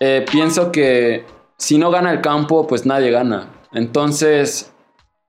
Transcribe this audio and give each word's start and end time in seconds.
eh, 0.00 0.24
pienso 0.30 0.70
que 0.70 1.24
si 1.56 1.78
no 1.78 1.90
gana 1.90 2.12
el 2.12 2.20
campo, 2.20 2.66
pues 2.66 2.84
nadie 2.86 3.10
gana. 3.10 3.50
Entonces, 3.72 4.72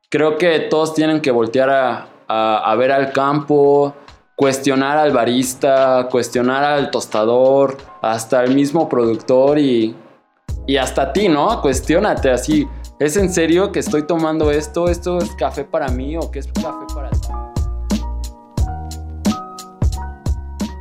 creo 0.10 0.38
que 0.38 0.60
todos 0.60 0.94
tienen 0.94 1.22
que 1.22 1.32
voltear 1.32 1.70
a, 1.70 2.08
a, 2.28 2.76
ver 2.76 2.92
al 2.92 3.12
campo, 3.12 3.96
cuestionar 4.36 4.98
al 4.98 5.12
barista, 5.12 6.08
cuestionar 6.12 6.64
al 6.64 6.92
tostador, 6.92 7.78
hasta 8.02 8.44
el 8.44 8.54
mismo 8.54 8.90
productor 8.90 9.58
y, 9.58 9.96
y 10.66 10.78
hasta 10.78 11.14
ti, 11.14 11.30
¿no? 11.30 11.62
Cuestiónate 11.62 12.30
así. 12.30 12.68
¿Es 13.00 13.16
en 13.16 13.32
serio 13.32 13.72
que 13.72 13.80
estoy 13.80 14.04
tomando 14.04 14.52
esto? 14.52 14.90
¿Esto 14.90 15.20
es 15.20 15.30
café 15.36 15.64
para 15.64 15.88
mí 15.90 16.18
o 16.18 16.32
qué 16.32 16.40
es 16.40 16.48
café 16.48 16.87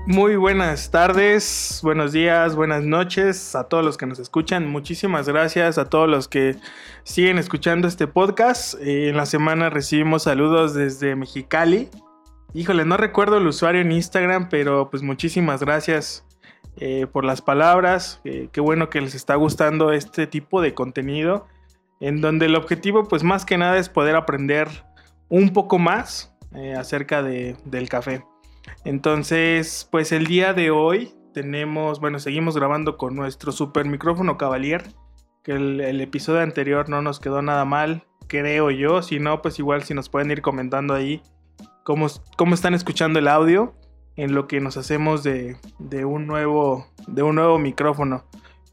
Muy 0.08 0.36
buenas 0.36 0.92
tardes, 0.92 1.80
buenos 1.82 2.12
días, 2.12 2.54
buenas 2.54 2.84
noches 2.84 3.56
a 3.56 3.64
todos 3.64 3.84
los 3.84 3.96
que 3.96 4.06
nos 4.06 4.20
escuchan. 4.20 4.64
Muchísimas 4.68 5.28
gracias 5.28 5.78
a 5.78 5.86
todos 5.86 6.08
los 6.08 6.28
que 6.28 6.54
siguen 7.02 7.38
escuchando 7.38 7.88
este 7.88 8.06
podcast. 8.06 8.74
Eh, 8.80 9.08
en 9.08 9.16
la 9.16 9.26
semana 9.26 9.68
recibimos 9.68 10.22
saludos 10.22 10.74
desde 10.74 11.16
Mexicali. 11.16 11.88
Híjole, 12.54 12.84
no 12.84 12.96
recuerdo 12.96 13.38
el 13.38 13.48
usuario 13.48 13.80
en 13.80 13.90
Instagram, 13.90 14.48
pero 14.48 14.90
pues 14.90 15.02
muchísimas 15.02 15.60
gracias 15.60 16.24
eh, 16.76 17.08
por 17.10 17.24
las 17.24 17.42
palabras. 17.42 18.20
Eh, 18.22 18.48
qué 18.52 18.60
bueno 18.60 18.88
que 18.90 19.00
les 19.00 19.16
está 19.16 19.34
gustando 19.34 19.90
este 19.90 20.28
tipo 20.28 20.62
de 20.62 20.72
contenido, 20.72 21.48
en 21.98 22.20
donde 22.20 22.46
el 22.46 22.54
objetivo 22.54 23.08
pues 23.08 23.24
más 23.24 23.44
que 23.44 23.58
nada 23.58 23.76
es 23.76 23.88
poder 23.88 24.14
aprender 24.14 24.68
un 25.28 25.52
poco 25.52 25.80
más 25.80 26.32
acerca 26.76 27.24
de, 27.24 27.56
del 27.64 27.88
café. 27.88 28.24
Entonces, 28.84 29.88
pues 29.90 30.12
el 30.12 30.26
día 30.26 30.52
de 30.52 30.70
hoy 30.70 31.14
tenemos, 31.34 32.00
bueno, 32.00 32.18
seguimos 32.18 32.56
grabando 32.56 32.96
con 32.96 33.14
nuestro 33.14 33.52
super 33.52 33.84
micrófono 33.84 34.38
Cavalier, 34.38 34.84
que 35.42 35.52
el, 35.52 36.00
episodio 36.00 36.40
anterior 36.40 36.88
no 36.88 37.02
nos 37.02 37.20
quedó 37.20 37.42
nada 37.42 37.64
mal, 37.64 38.04
creo 38.26 38.70
yo, 38.70 39.02
si 39.02 39.18
no, 39.18 39.42
pues 39.42 39.58
igual 39.58 39.82
si 39.82 39.92
nos 39.92 40.08
pueden 40.08 40.30
ir 40.30 40.40
comentando 40.40 40.94
ahí 40.94 41.20
cómo, 41.84 42.06
cómo 42.36 42.54
están 42.54 42.74
escuchando 42.74 43.18
el 43.18 43.28
audio 43.28 43.74
en 44.16 44.34
lo 44.34 44.48
que 44.48 44.60
nos 44.60 44.76
hacemos 44.76 45.22
de, 45.22 45.56
de, 45.78 46.04
un 46.04 46.26
nuevo, 46.26 46.86
de 47.06 47.22
un 47.22 47.34
nuevo 47.34 47.58
micrófono. 47.58 48.24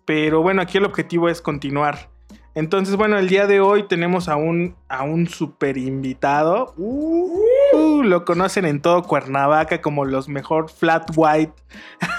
Pero 0.05 0.41
bueno, 0.41 0.61
aquí 0.61 0.77
el 0.77 0.85
objetivo 0.85 1.27
es 1.27 1.41
continuar. 1.41 2.12
Entonces, 2.55 2.95
bueno, 2.95 3.17
el 3.17 3.29
día 3.29 3.47
de 3.47 3.59
hoy 3.61 3.87
tenemos 3.87 4.29
a 4.29 4.35
un, 4.35 4.75
a 4.87 5.03
un 5.03 5.27
super 5.27 5.77
invitado. 5.77 6.73
Uh, 6.77 7.39
uh, 7.73 8.03
lo 8.03 8.25
conocen 8.25 8.65
en 8.65 8.79
todo 8.79 9.03
Cuernavaca 9.03 9.81
como 9.81 10.05
los 10.05 10.29
mejor 10.29 10.69
flat 10.69 11.09
white. 11.15 11.53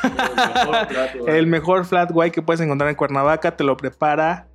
El 0.03 0.11
mejor 0.11 0.87
flat 0.89 1.15
white. 1.15 1.39
el 1.39 1.47
mejor 1.47 1.85
flat 1.85 2.11
white 2.13 2.33
que 2.33 2.43
puedes 2.43 2.61
encontrar 2.61 2.91
en 2.91 2.97
Cuernavaca 2.97 3.57
te 3.57 3.63
lo 3.63 3.77
prepara 3.77 4.49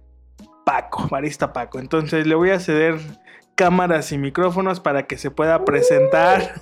Paco, 0.66 1.08
barista 1.10 1.54
Paco. 1.54 1.80
Entonces 1.80 2.28
le 2.28 2.36
voy 2.36 2.50
a 2.50 2.60
ceder 2.60 3.00
cámaras 3.60 4.14
y 4.14 4.18
micrófonos 4.18 4.80
para 4.80 5.06
que 5.06 5.18
se 5.18 5.32
pueda 5.32 5.66
presentar. 5.66 6.62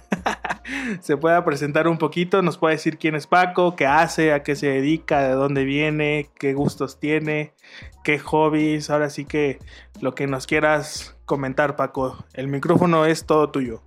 se 1.01 1.15
pueda 1.15 1.45
presentar 1.45 1.87
un 1.87 1.99
poquito, 1.99 2.41
nos 2.41 2.57
puede 2.57 2.73
decir 2.73 2.97
quién 2.97 3.13
es 3.13 3.27
Paco, 3.27 3.75
qué 3.75 3.85
hace, 3.85 4.33
a 4.33 4.41
qué 4.41 4.55
se 4.55 4.65
dedica, 4.65 5.21
de 5.21 5.33
dónde 5.33 5.63
viene, 5.63 6.31
qué 6.39 6.55
gustos 6.55 6.99
tiene, 6.99 7.53
qué 8.03 8.17
hobbies. 8.17 8.89
Ahora 8.89 9.11
sí 9.11 9.25
que 9.25 9.59
lo 10.01 10.15
que 10.15 10.25
nos 10.25 10.47
quieras 10.47 11.15
comentar, 11.25 11.75
Paco. 11.75 12.17
El 12.33 12.47
micrófono 12.47 13.05
es 13.05 13.27
todo 13.27 13.51
tuyo. 13.51 13.83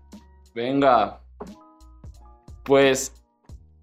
Venga. 0.55 1.20
Pues, 2.62 3.12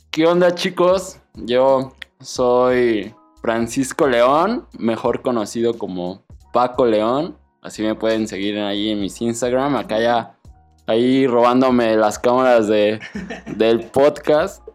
¿qué 0.09 0.25
onda 0.25 0.55
chicos? 0.55 1.19
Yo 1.33 1.91
soy 2.21 3.13
Francisco 3.41 4.07
León, 4.07 4.69
mejor 4.79 5.21
conocido 5.21 5.77
como 5.77 6.23
Paco 6.53 6.85
León. 6.85 7.35
Así 7.61 7.81
me 7.83 7.95
pueden 7.95 8.27
seguir 8.27 8.57
ahí 8.59 8.91
en 8.91 9.01
mis 9.01 9.21
Instagram. 9.21 9.75
Acá 9.75 9.99
ya, 9.99 10.37
ahí 10.85 11.27
robándome 11.27 11.95
las 11.95 12.17
cámaras 12.19 12.67
de, 12.67 12.99
del 13.55 13.85
podcast 13.85 14.67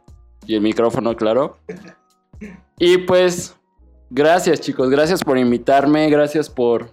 y 0.46 0.54
el 0.54 0.60
micrófono, 0.60 1.16
claro. 1.16 1.58
Y 2.78 2.98
pues, 2.98 3.56
gracias 4.10 4.60
chicos, 4.60 4.90
gracias 4.90 5.22
por 5.22 5.38
invitarme, 5.38 6.10
gracias 6.10 6.50
por, 6.50 6.90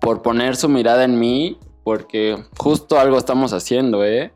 por 0.00 0.22
poner 0.22 0.56
su 0.56 0.68
mirada 0.68 1.04
en 1.04 1.18
mí, 1.18 1.58
porque 1.84 2.44
justo 2.58 2.98
algo 2.98 3.18
estamos 3.18 3.52
haciendo, 3.52 4.04
¿eh? 4.04 4.32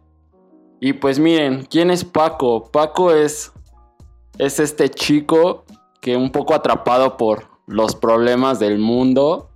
Y 0.81 0.93
pues 0.93 1.19
miren, 1.19 1.67
¿quién 1.71 1.91
es 1.91 2.05
Paco? 2.05 2.71
Paco 2.71 3.13
es, 3.13 3.53
es 4.39 4.61
este 4.61 4.91
chico 4.91 5.65
que 6.01 6.17
un 6.17 6.31
poco 6.31 6.55
atrapado 6.55 7.17
por 7.17 7.49
los 7.67 7.97
problemas 7.97 8.59
del 8.59 8.79
mundo, 8.79 9.51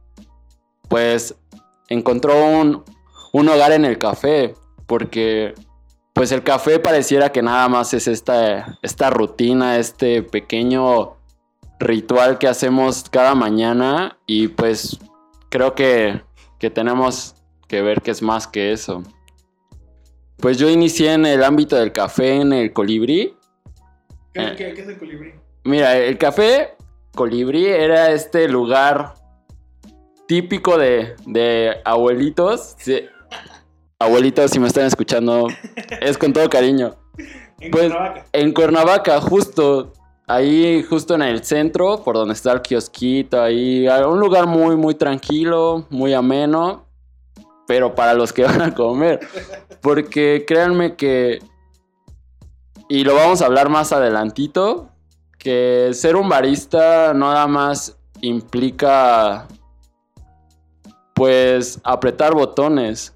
pues 0.90 1.36
encontró 1.88 2.44
un, 2.44 2.84
un, 3.32 3.48
hogar 3.48 3.70
en 3.72 3.84
el 3.84 3.96
café, 3.96 4.54
porque 4.86 5.54
pues 6.12 6.32
el 6.32 6.42
café 6.42 6.80
pareciera 6.80 7.30
que 7.30 7.42
nada 7.42 7.68
más 7.68 7.94
es 7.94 8.08
esta, 8.08 8.76
esta 8.82 9.08
rutina, 9.08 9.78
este 9.78 10.24
pequeño 10.24 11.16
ritual 11.78 12.38
que 12.38 12.48
hacemos 12.48 13.08
cada 13.08 13.36
mañana 13.36 14.18
y 14.26 14.48
pues 14.48 14.98
creo 15.48 15.76
que, 15.76 16.20
que 16.58 16.70
tenemos 16.70 17.36
que 17.68 17.82
ver 17.82 18.02
que 18.02 18.10
es 18.10 18.20
más 18.20 18.48
que 18.48 18.72
eso. 18.72 19.04
Pues 20.38 20.58
yo 20.58 20.68
inicié 20.68 21.12
en 21.12 21.24
el 21.24 21.44
ámbito 21.44 21.76
del 21.76 21.92
café 21.92 22.40
en 22.40 22.52
el 22.52 22.72
colibrí. 22.72 23.36
¿Qué, 24.34 24.54
qué, 24.56 24.74
qué 24.74 24.82
es 24.82 24.88
el 24.88 24.98
colibrí? 24.98 25.34
Mira, 25.62 25.96
el 25.96 26.18
café 26.18 26.74
colibrí 27.14 27.66
era 27.66 28.10
este 28.10 28.48
lugar 28.48 29.19
típico 30.30 30.78
de, 30.78 31.16
de 31.26 31.80
abuelitos. 31.84 32.76
Sí. 32.78 33.00
Abuelitos, 33.98 34.52
si 34.52 34.60
me 34.60 34.68
están 34.68 34.86
escuchando, 34.86 35.48
es 36.00 36.16
con 36.16 36.32
todo 36.32 36.48
cariño. 36.48 36.94
En 37.58 37.72
Pues 37.72 37.88
Cuernavaca. 37.90 38.26
en 38.32 38.52
Cuernavaca, 38.52 39.20
justo, 39.20 39.92
ahí 40.28 40.84
justo 40.88 41.16
en 41.16 41.22
el 41.22 41.42
centro, 41.42 42.04
por 42.04 42.14
donde 42.14 42.34
está 42.34 42.52
el 42.52 42.62
kiosquito, 42.62 43.42
ahí, 43.42 43.88
un 43.88 44.20
lugar 44.20 44.46
muy, 44.46 44.76
muy 44.76 44.94
tranquilo, 44.94 45.84
muy 45.90 46.14
ameno, 46.14 46.86
pero 47.66 47.96
para 47.96 48.14
los 48.14 48.32
que 48.32 48.44
van 48.44 48.62
a 48.62 48.72
comer. 48.72 49.18
Porque 49.80 50.44
créanme 50.46 50.94
que, 50.94 51.40
y 52.88 53.02
lo 53.02 53.16
vamos 53.16 53.42
a 53.42 53.46
hablar 53.46 53.68
más 53.68 53.92
adelantito, 53.92 54.90
que 55.38 55.90
ser 55.92 56.14
un 56.14 56.28
barista 56.28 57.14
nada 57.14 57.48
más 57.48 57.98
implica, 58.20 59.48
pues, 61.20 61.78
apretar 61.84 62.32
botones. 62.32 63.14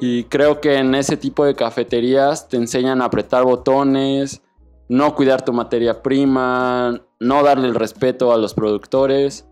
Y 0.00 0.24
creo 0.24 0.58
que 0.62 0.76
en 0.76 0.94
ese 0.94 1.18
tipo 1.18 1.44
de 1.44 1.54
cafeterías 1.54 2.48
te 2.48 2.56
enseñan 2.56 3.02
a 3.02 3.04
apretar 3.04 3.44
botones, 3.44 4.40
no 4.88 5.14
cuidar 5.14 5.44
tu 5.44 5.52
materia 5.52 6.02
prima, 6.02 7.02
no 7.20 7.42
darle 7.42 7.68
el 7.68 7.74
respeto 7.74 8.32
a 8.32 8.38
los 8.38 8.54
productores. 8.54 9.46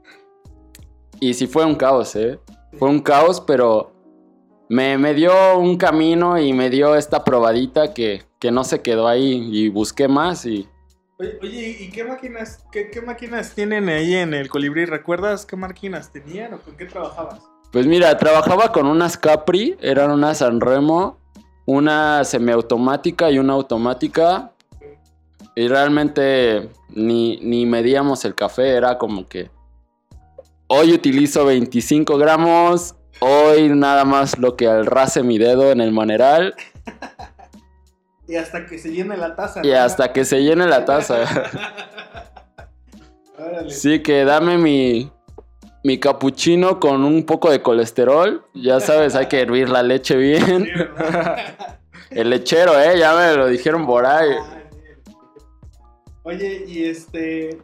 Y 1.20 1.34
sí 1.34 1.46
fue 1.46 1.66
un 1.66 1.74
caos, 1.74 2.16
¿eh? 2.16 2.40
Fue 2.78 2.88
un 2.88 3.00
caos, 3.00 3.38
pero 3.38 3.92
me, 4.70 4.96
me 4.96 5.12
dio 5.12 5.58
un 5.58 5.76
camino 5.76 6.38
y 6.38 6.54
me 6.54 6.70
dio 6.70 6.96
esta 6.96 7.22
probadita 7.22 7.92
que, 7.92 8.22
que 8.38 8.50
no 8.50 8.64
se 8.64 8.80
quedó 8.80 9.08
ahí. 9.08 9.46
Y 9.52 9.68
busqué 9.68 10.08
más 10.08 10.46
y 10.46 10.66
Oye, 11.18 11.76
¿y 11.80 11.90
qué 11.90 12.02
máquinas, 12.02 12.64
qué, 12.72 12.90
qué 12.90 13.02
máquinas 13.02 13.54
tienen 13.54 13.90
ahí 13.90 14.14
en 14.14 14.32
el 14.32 14.48
colibrí? 14.48 14.86
¿Recuerdas 14.86 15.44
qué 15.44 15.54
máquinas 15.54 16.10
tenían 16.10 16.54
o 16.54 16.60
con 16.60 16.78
qué 16.78 16.86
trabajabas? 16.86 17.42
Pues 17.72 17.86
mira, 17.86 18.16
trabajaba 18.18 18.72
con 18.72 18.86
unas 18.86 19.16
Capri, 19.16 19.76
eran 19.80 20.10
una 20.10 20.34
Sanremo, 20.34 21.18
una 21.66 22.24
semiautomática 22.24 23.30
y 23.30 23.38
una 23.38 23.52
automática. 23.52 24.52
Y 25.54 25.68
realmente 25.68 26.70
ni, 26.88 27.36
ni 27.38 27.66
medíamos 27.66 28.24
el 28.24 28.34
café, 28.34 28.70
era 28.70 28.98
como 28.98 29.28
que 29.28 29.50
hoy 30.68 30.92
utilizo 30.94 31.44
25 31.44 32.18
gramos, 32.18 32.94
hoy 33.20 33.68
nada 33.68 34.04
más 34.04 34.38
lo 34.38 34.56
que 34.56 34.68
alrace 34.68 35.22
mi 35.22 35.38
dedo 35.38 35.70
en 35.70 35.80
el 35.80 35.92
maneral 35.92 36.54
Y 38.30 38.36
hasta 38.36 38.64
que 38.64 38.78
se 38.78 38.92
llene 38.92 39.16
la 39.16 39.34
taza. 39.34 39.60
y 39.64 39.70
¿no? 39.70 39.78
hasta 39.78 40.12
que 40.12 40.24
se 40.24 40.40
llene 40.40 40.68
la 40.68 40.84
taza. 40.84 41.24
Órale. 43.38 43.70
Sí, 43.70 44.00
que 44.02 44.24
dame 44.24 44.56
mi, 44.56 45.10
mi 45.82 45.98
capuchino 45.98 46.78
con 46.78 47.04
un 47.04 47.24
poco 47.24 47.50
de 47.50 47.62
colesterol. 47.62 48.44
Ya 48.54 48.80
sabes, 48.80 49.14
hay 49.14 49.26
que 49.26 49.40
hervir 49.40 49.68
la 49.68 49.82
leche 49.82 50.16
bien. 50.16 50.68
El 52.10 52.30
lechero, 52.30 52.78
eh, 52.78 52.98
ya 52.98 53.14
me 53.14 53.36
lo 53.36 53.46
dijeron 53.46 53.86
por 53.86 54.04
ahí. 54.04 54.30
Bien. 54.30 54.98
Oye, 56.24 56.64
y 56.66 56.84
este. 56.84 57.62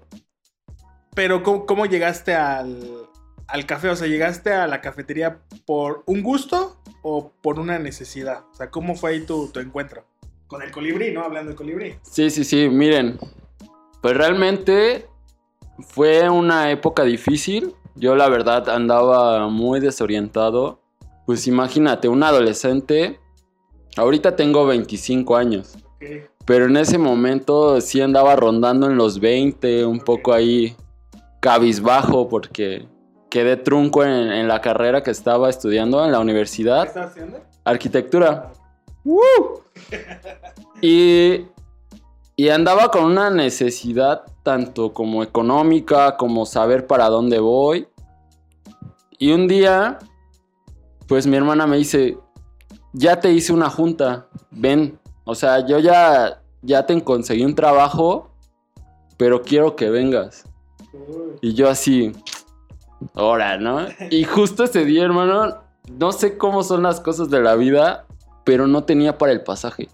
Pero, 1.15 1.43
¿cómo, 1.43 1.67
cómo 1.67 1.87
llegaste 1.87 2.35
al, 2.35 3.09
al 3.49 3.67
café? 3.67 3.89
O 3.89 3.97
sea, 3.97 4.07
¿llegaste 4.07 4.53
a 4.53 4.67
la 4.67 4.81
cafetería 4.81 5.41
por 5.67 6.05
un 6.07 6.23
gusto 6.23 6.81
o 7.03 7.33
por 7.43 7.59
una 7.59 7.79
necesidad? 7.79 8.45
O 8.53 8.55
sea, 8.55 8.71
¿cómo 8.71 8.95
fue 8.95 9.13
ahí 9.13 9.21
tu, 9.27 9.49
tu 9.49 9.61
encuentro? 9.61 10.05
Con 10.47 10.63
el 10.63 10.71
colibrí, 10.71 11.13
¿no? 11.13 11.23
Hablando 11.23 11.49
del 11.49 11.57
colibrí. 11.57 11.97
Sí, 12.03 12.31
sí, 12.31 12.45
sí, 12.45 12.69
miren. 12.69 13.19
Pues 14.01 14.17
realmente 14.17 15.07
fue 15.89 16.31
una 16.31 16.71
época 16.71 17.03
difícil. 17.03 17.75
Yo 17.97 18.15
la 18.15 18.29
verdad 18.29 18.69
andaba 18.69 19.49
muy 19.49 19.81
desorientado. 19.81 20.81
Pues 21.27 21.47
imagínate, 21.47 22.09
un 22.09 22.23
adolescente. 22.23 23.19
Ahorita 23.97 24.37
tengo 24.37 24.67
25 24.67 25.37
años. 25.37 25.77
Ok. 25.97 26.05
Pero 26.45 26.67
en 26.67 26.77
ese 26.77 26.99
momento 26.99 27.81
sí 27.81 28.01
andaba 28.01 28.37
rondando 28.37 28.87
en 28.89 28.97
los 28.97 29.19
20, 29.19 29.85
un 29.85 29.99
poco 29.99 30.33
ahí 30.33 30.77
cabizbajo 31.41 32.29
porque 32.29 32.87
quedé 33.31 33.57
trunco 33.57 34.05
en, 34.05 34.31
en 34.33 34.47
la 34.47 34.61
carrera 34.61 35.03
que 35.03 35.11
estaba 35.11 35.51
estudiando 35.51 36.05
en 36.05 36.13
la 36.13 36.19
¿Qué 36.19 36.23
universidad, 36.23 36.87
estás 36.87 37.11
haciendo? 37.11 37.41
arquitectura. 37.65 38.53
Y, 40.83 41.47
y 42.37 42.51
andaba 42.51 42.91
con 42.91 43.05
una 43.05 43.31
necesidad 43.31 44.23
tanto 44.43 44.93
como 44.93 45.23
económica, 45.23 46.19
como 46.19 46.45
saber 46.45 46.87
para 46.87 47.09
dónde 47.09 47.41
voy. 47.41 47.89
Y 49.19 49.33
un 49.33 49.49
día, 49.49 49.99
pues 51.09 51.27
mi 51.27 51.37
hermana 51.37 51.67
me 51.67 51.79
dice, 51.79 52.19
ya 52.93 53.21
te 53.21 53.33
hice 53.33 53.55
una 53.55 53.71
junta, 53.71 54.29
ven. 54.51 54.99
O 55.25 55.35
sea, 55.35 55.67
yo 55.67 55.79
ya, 55.79 56.43
ya 56.61 56.85
te 56.85 57.03
conseguí 57.03 57.43
un 57.43 57.55
trabajo, 57.55 58.31
pero 59.17 59.43
quiero 59.43 59.75
que 59.75 59.89
vengas. 59.89 60.45
Y 61.41 61.55
yo 61.55 61.71
así, 61.71 62.13
ahora, 63.15 63.57
¿no? 63.57 63.87
Y 64.11 64.25
justo 64.25 64.65
ese 64.65 64.85
día, 64.85 65.05
hermano, 65.05 65.63
no 65.91 66.13
sé 66.13 66.37
cómo 66.37 66.63
son 66.63 66.83
las 66.83 67.01
cosas 67.01 67.31
de 67.31 67.41
la 67.41 67.55
vida, 67.55 68.05
pero 68.45 68.67
no 68.67 68.85
tenía 68.85 69.17
para 69.17 69.33
el 69.33 69.43
pasaje. 69.43 69.89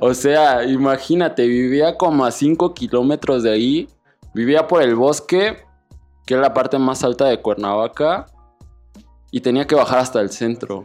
O 0.00 0.14
sea, 0.14 0.64
imagínate, 0.64 1.46
vivía 1.46 1.96
como 1.96 2.24
a 2.24 2.30
5 2.30 2.74
kilómetros 2.74 3.42
de 3.42 3.52
ahí, 3.52 3.88
vivía 4.32 4.66
por 4.68 4.82
el 4.82 4.94
bosque, 4.94 5.58
que 6.26 6.34
es 6.34 6.40
la 6.40 6.54
parte 6.54 6.78
más 6.78 7.02
alta 7.02 7.26
de 7.26 7.40
Cuernavaca, 7.40 8.26
y 9.30 9.40
tenía 9.40 9.66
que 9.66 9.74
bajar 9.74 9.98
hasta 9.98 10.20
el 10.20 10.30
centro. 10.30 10.84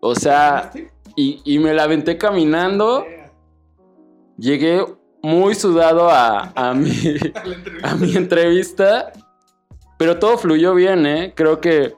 O 0.00 0.14
sea, 0.14 0.70
y, 1.16 1.40
y 1.44 1.58
me 1.58 1.72
la 1.72 1.84
aventé 1.84 2.18
caminando, 2.18 3.04
llegué 4.36 4.84
muy 5.22 5.54
sudado 5.54 6.10
a, 6.10 6.52
a 6.54 6.74
mi, 6.74 6.92
a 7.82 7.94
mi 7.94 8.14
entrevista, 8.16 9.12
pero 9.98 10.18
todo 10.18 10.36
fluyó 10.38 10.74
bien, 10.74 11.06
¿eh? 11.06 11.32
Creo 11.34 11.60
que, 11.60 11.94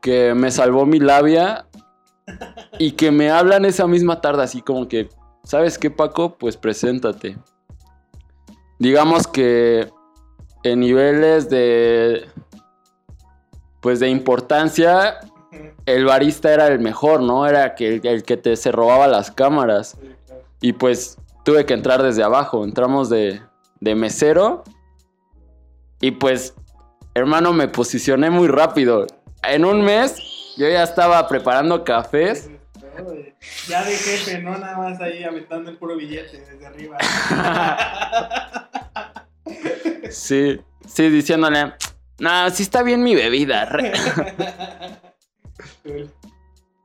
que 0.00 0.34
me 0.34 0.50
salvó 0.50 0.84
mi 0.84 0.98
labia 0.98 1.66
y 2.78 2.92
que 2.92 3.10
me 3.10 3.30
hablan 3.30 3.64
esa 3.64 3.86
misma 3.86 4.20
tarde 4.20 4.42
así 4.42 4.62
como 4.62 4.88
que, 4.88 5.08
¿sabes 5.44 5.78
qué, 5.78 5.90
Paco? 5.90 6.36
Pues 6.38 6.56
preséntate. 6.56 7.36
Digamos 8.78 9.26
que 9.26 9.90
en 10.62 10.80
niveles 10.80 11.50
de, 11.50 12.26
pues 13.80 14.00
de 14.00 14.08
importancia, 14.08 15.18
el 15.86 16.04
barista 16.04 16.52
era 16.52 16.68
el 16.68 16.80
mejor, 16.80 17.22
¿no? 17.22 17.46
Era 17.46 17.74
que, 17.74 18.00
el 18.02 18.22
que 18.22 18.36
te 18.36 18.56
se 18.56 18.72
robaba 18.72 19.06
las 19.06 19.30
cámaras. 19.30 19.98
Y 20.60 20.74
pues 20.74 21.18
tuve 21.44 21.64
que 21.66 21.74
entrar 21.74 22.02
desde 22.02 22.22
abajo. 22.22 22.64
Entramos 22.64 23.08
de, 23.08 23.40
de 23.80 23.94
mesero. 23.94 24.62
Y 26.00 26.12
pues, 26.12 26.54
hermano, 27.14 27.52
me 27.52 27.68
posicioné 27.68 28.30
muy 28.30 28.48
rápido. 28.48 29.06
En 29.42 29.64
un 29.64 29.82
mes 29.82 30.29
yo 30.60 30.68
ya 30.68 30.82
estaba 30.82 31.26
preparando 31.26 31.82
cafés. 31.84 32.50
Ya 33.66 33.82
de 33.82 33.96
jefe, 33.96 34.42
no 34.42 34.58
nada 34.58 34.76
más 34.76 35.00
ahí 35.00 35.24
aventando 35.24 35.70
el 35.70 35.78
puro 35.78 35.96
billete 35.96 36.38
desde 36.38 36.66
arriba. 36.66 36.98
Sí, 40.10 40.60
sí, 40.86 41.08
diciéndole, 41.08 41.72
no, 42.18 42.50
sí 42.50 42.64
está 42.64 42.82
bien 42.82 43.02
mi 43.02 43.14
bebida. 43.14 43.64
re". 43.64 43.92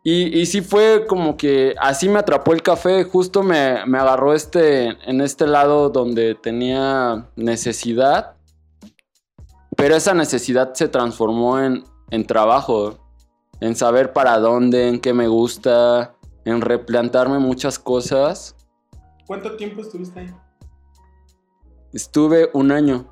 Y, 0.04 0.39
y 0.39 0.45
sí 0.45 0.62
fue 0.62 1.07
como 1.07 1.36
que 1.36 1.74
así 1.80 2.07
me 2.07 2.19
atrapó 2.19 2.54
el 2.54 2.62
café, 2.62 3.04
justo 3.04 3.42
me, 3.42 3.83
me 3.88 3.98
agarró 3.98 4.36
este, 4.36 4.89
en 5.10 5.21
este 5.21 5.48
lado 5.48 5.89
donde 5.89 6.36
tenía 6.36 7.28
necesidad, 7.36 8.36
pero 9.75 9.95
esa 9.95 10.13
necesidad 10.13 10.75
se 10.75 10.88
transformó 10.88 11.60
en, 11.60 11.83
en 12.12 12.28
trabajo, 12.28 13.05
en 13.60 13.75
saber 13.75 14.13
para 14.13 14.40
dónde, 14.40 14.88
en 14.88 15.00
qué 15.00 15.13
me 15.13 15.28
gusta, 15.28 16.16
en 16.46 16.62
replantarme 16.62 17.40
muchas 17.40 17.80
cosas. 17.80 18.56
¿Cuánto 19.25 19.56
tiempo 19.56 19.81
estuviste 19.81 20.19
ahí? 20.19 20.34
Estuve 21.94 22.50
un 22.54 22.72
año, 22.72 23.07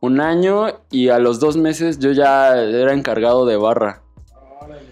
un 0.00 0.20
año 0.20 0.66
y 0.90 1.08
a 1.08 1.18
los 1.18 1.40
dos 1.40 1.56
meses 1.56 1.98
yo 1.98 2.12
ya 2.12 2.56
era 2.56 2.92
encargado 2.92 3.46
de 3.46 3.56
barra. 3.56 4.02
Órale. 4.60 4.82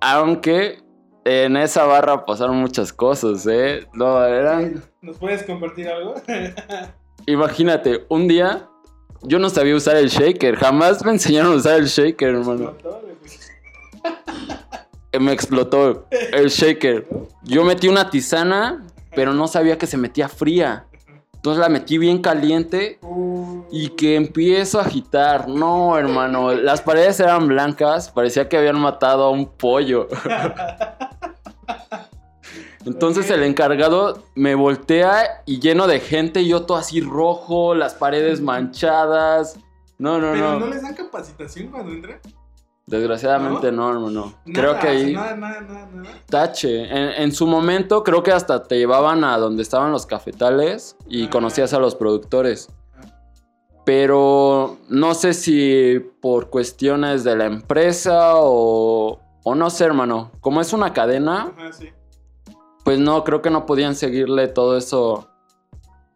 Aunque 0.00 0.82
en 1.24 1.56
esa 1.56 1.84
barra 1.84 2.24
pasaron 2.24 2.56
muchas 2.56 2.92
cosas, 2.92 3.46
¿eh? 3.46 3.86
No, 3.92 4.24
eran... 4.24 4.82
¿Nos 5.02 5.18
puedes 5.18 5.42
compartir 5.42 5.88
algo? 5.88 6.14
Imagínate, 7.26 8.06
un 8.08 8.26
día 8.26 8.66
yo 9.22 9.38
no 9.38 9.50
sabía 9.50 9.76
usar 9.76 9.96
el 9.96 10.08
shaker, 10.08 10.56
jamás 10.56 11.04
me 11.04 11.12
enseñaron 11.12 11.52
a 11.52 11.56
usar 11.56 11.78
el 11.78 11.86
shaker, 11.86 12.30
hermano. 12.30 12.74
Me 15.18 15.32
explotó 15.32 16.06
el 16.10 16.48
shaker. 16.48 17.06
Yo 17.42 17.64
metí 17.64 17.88
una 17.88 18.10
tisana, 18.10 18.86
pero 19.14 19.34
no 19.34 19.48
sabía 19.48 19.76
que 19.76 19.86
se 19.86 19.96
metía 19.96 20.28
fría. 20.28 20.86
Entonces 21.34 21.60
la 21.60 21.68
metí 21.70 21.96
bien 21.96 22.20
caliente 22.20 23.00
y 23.70 23.88
que 23.90 24.14
empiezo 24.14 24.78
a 24.78 24.82
agitar. 24.82 25.48
No, 25.48 25.96
hermano, 25.98 26.52
las 26.52 26.82
paredes 26.82 27.18
eran 27.18 27.48
blancas, 27.48 28.10
parecía 28.10 28.48
que 28.48 28.58
habían 28.58 28.78
matado 28.78 29.24
a 29.24 29.30
un 29.30 29.46
pollo. 29.46 30.06
Entonces 32.84 33.30
el 33.30 33.42
encargado 33.42 34.24
me 34.34 34.54
voltea 34.54 35.42
y 35.46 35.60
lleno 35.60 35.86
de 35.86 36.00
gente, 36.00 36.46
yo 36.46 36.66
todo 36.66 36.78
así 36.78 37.00
rojo, 37.00 37.74
las 37.74 37.94
paredes 37.94 38.40
manchadas. 38.40 39.58
No, 39.98 40.18
no, 40.18 40.32
¿Pero 40.32 40.52
no. 40.52 40.60
no 40.60 40.66
les 40.66 40.82
dan 40.82 40.94
capacitación 40.94 41.68
cuando 41.68 41.92
entran? 41.92 42.20
Desgraciadamente 42.90 43.70
no, 43.70 43.88
hermano. 43.90 44.34
Creo 44.52 44.78
que 44.80 44.88
ahí 44.88 45.14
Nada, 45.14 45.36
nada, 45.36 45.66
tache. 46.28 46.84
En, 46.84 47.22
en 47.22 47.32
su 47.32 47.46
momento 47.46 48.02
creo 48.02 48.22
que 48.22 48.32
hasta 48.32 48.64
te 48.64 48.76
llevaban 48.78 49.22
a 49.22 49.38
donde 49.38 49.62
estaban 49.62 49.92
los 49.92 50.06
cafetales 50.06 50.96
y 51.08 51.26
Ah. 51.26 51.30
conocías 51.30 51.72
a 51.72 51.78
los 51.78 51.94
productores. 51.94 52.68
Pero 53.84 54.76
no 54.88 55.14
sé 55.14 55.32
si 55.34 55.98
por 56.20 56.50
cuestiones 56.50 57.24
de 57.24 57.36
la 57.36 57.46
empresa 57.46 58.32
o, 58.36 59.20
o 59.42 59.54
no 59.54 59.70
sé, 59.70 59.84
hermano. 59.84 60.32
Como 60.40 60.60
es 60.60 60.72
una 60.72 60.92
cadena, 60.92 61.52
sí. 61.72 61.88
pues 62.84 62.98
no, 62.98 63.24
creo 63.24 63.40
que 63.40 63.50
no 63.50 63.66
podían 63.66 63.94
seguirle 63.94 64.48
todo 64.48 64.76
eso, 64.76 65.28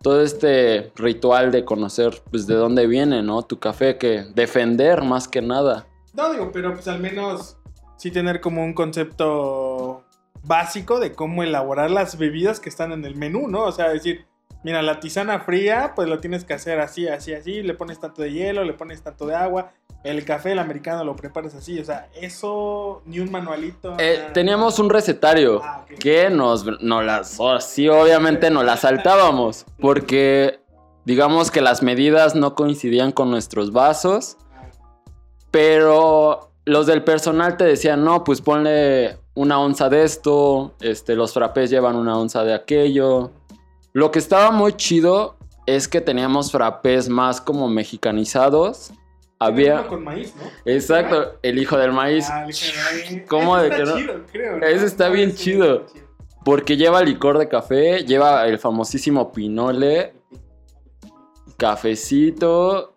todo 0.02 0.20
este 0.22 0.92
ritual 0.96 1.50
de 1.52 1.64
conocer 1.64 2.20
pues 2.30 2.46
de 2.46 2.54
dónde 2.54 2.86
viene, 2.86 3.22
¿no? 3.22 3.42
Tu 3.42 3.58
café, 3.58 3.96
que 3.96 4.24
defender 4.34 5.02
más 5.02 5.26
que 5.28 5.40
nada. 5.40 5.86
No, 6.14 6.32
digo, 6.32 6.50
pero 6.52 6.72
pues 6.74 6.88
al 6.88 7.00
menos 7.00 7.56
sí 7.96 8.10
tener 8.10 8.40
como 8.40 8.64
un 8.64 8.72
concepto 8.72 10.04
básico 10.42 11.00
de 11.00 11.12
cómo 11.12 11.42
elaborar 11.42 11.90
las 11.90 12.18
bebidas 12.18 12.60
que 12.60 12.68
están 12.68 12.92
en 12.92 13.04
el 13.04 13.16
menú, 13.16 13.48
¿no? 13.48 13.64
O 13.64 13.72
sea, 13.72 13.88
decir, 13.88 14.26
mira, 14.62 14.82
la 14.82 15.00
tisana 15.00 15.40
fría, 15.40 15.92
pues 15.96 16.08
lo 16.08 16.20
tienes 16.20 16.44
que 16.44 16.54
hacer 16.54 16.80
así, 16.80 17.08
así, 17.08 17.32
así, 17.34 17.62
le 17.62 17.74
pones 17.74 17.98
tanto 17.98 18.22
de 18.22 18.32
hielo, 18.32 18.64
le 18.64 18.74
pones 18.74 19.02
tanto 19.02 19.26
de 19.26 19.34
agua, 19.34 19.72
el 20.04 20.22
café, 20.24 20.52
el 20.52 20.58
americano, 20.58 21.02
lo 21.02 21.16
preparas 21.16 21.54
así, 21.54 21.78
o 21.78 21.84
sea, 21.84 22.08
eso, 22.14 23.02
ni 23.06 23.20
un 23.20 23.30
manualito. 23.30 23.96
Eh, 23.98 24.18
nada. 24.18 24.32
teníamos 24.34 24.78
un 24.78 24.90
recetario 24.90 25.62
Ah, 25.64 25.86
que 25.98 26.28
nos, 26.28 26.66
nos 26.82 27.04
las, 27.04 27.36
oh, 27.38 27.58
sí, 27.60 27.88
obviamente 27.88 28.50
nos 28.50 28.64
las 28.64 28.80
saltábamos, 28.80 29.64
porque 29.80 30.60
digamos 31.06 31.50
que 31.50 31.62
las 31.62 31.82
medidas 31.82 32.34
no 32.34 32.54
coincidían 32.54 33.12
con 33.12 33.30
nuestros 33.30 33.72
vasos, 33.72 34.36
pero 35.54 36.50
los 36.64 36.86
del 36.88 37.04
personal 37.04 37.56
te 37.56 37.62
decían, 37.62 38.02
no, 38.02 38.24
pues 38.24 38.40
ponle 38.40 39.18
una 39.34 39.60
onza 39.60 39.88
de 39.88 40.02
esto, 40.02 40.74
este, 40.80 41.14
los 41.14 41.32
frappés 41.32 41.70
llevan 41.70 41.94
una 41.94 42.18
onza 42.18 42.42
de 42.42 42.52
aquello. 42.52 43.30
Lo 43.92 44.10
que 44.10 44.18
estaba 44.18 44.50
muy 44.50 44.72
chido 44.72 45.36
es 45.66 45.86
que 45.86 46.00
teníamos 46.00 46.50
frappés 46.50 47.08
más 47.08 47.40
como 47.40 47.68
mexicanizados. 47.68 48.90
Había... 49.38 49.86
Con 49.86 50.02
maíz, 50.02 50.34
¿no? 50.34 50.42
Exacto, 50.64 51.38
el 51.40 51.56
hijo 51.60 51.78
del 51.78 51.92
maíz. 51.92 52.26
Ah, 52.28 52.48
el. 52.48 53.24
¿Cómo 53.28 53.56
de 53.56 53.68
está 53.68 53.76
que 53.76 53.84
no? 53.84 53.96
chido, 53.96 54.26
creo, 54.32 54.58
¿no? 54.58 54.66
Ese 54.66 54.86
está 54.86 55.08
bien 55.08 55.30
sí, 55.30 55.36
chido. 55.36 55.74
está 55.82 55.92
chido. 55.92 56.04
Porque 56.44 56.76
lleva 56.76 57.00
licor 57.00 57.38
de 57.38 57.48
café, 57.48 58.04
lleva 58.04 58.44
el 58.48 58.58
famosísimo 58.58 59.30
pinole, 59.30 60.14
cafecito 61.56 62.93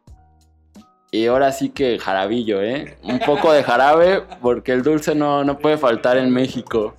y 1.12 1.28
ahora 1.28 1.52
sí 1.52 1.70
que 1.70 2.00
jarabillo, 2.00 2.62
¿eh? 2.62 2.98
Un 3.04 3.20
poco 3.20 3.54
de 3.54 3.64
jarabe 3.64 4.24
porque 4.42 4.74
el 4.74 4.84
dulce 4.84 5.16
no, 5.16 5.44
no 5.44 5.58
puede 5.58 5.78
faltar 5.78 6.18
en 6.18 6.32
México. 6.32 6.96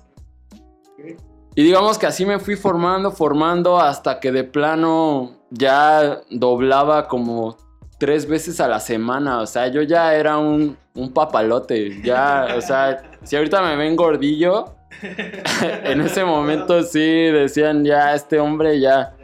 Y 1.55 1.63
digamos 1.63 1.97
que 1.97 2.07
así 2.07 2.25
me 2.25 2.39
fui 2.39 2.55
formando, 2.55 3.11
formando 3.11 3.79
hasta 3.79 4.19
que 4.19 4.31
de 4.31 4.43
plano 4.43 5.31
ya 5.51 6.21
doblaba 6.29 7.07
como 7.07 7.57
tres 7.97 8.27
veces 8.27 8.59
a 8.59 8.67
la 8.67 8.79
semana. 8.79 9.41
O 9.41 9.45
sea, 9.45 9.67
yo 9.67 9.81
ya 9.83 10.15
era 10.15 10.37
un, 10.37 10.77
un 10.95 11.13
papalote. 11.13 12.01
Ya, 12.01 12.47
o 12.57 12.61
sea, 12.61 13.03
si 13.23 13.35
ahorita 13.35 13.61
me 13.61 13.75
ven 13.75 13.95
gordillo, 13.95 14.75
en 15.83 16.01
ese 16.01 16.23
momento 16.23 16.81
sí 16.83 16.99
decían, 16.99 17.83
ya, 17.85 18.15
este 18.15 18.39
hombre 18.39 18.79
ya 18.79 19.15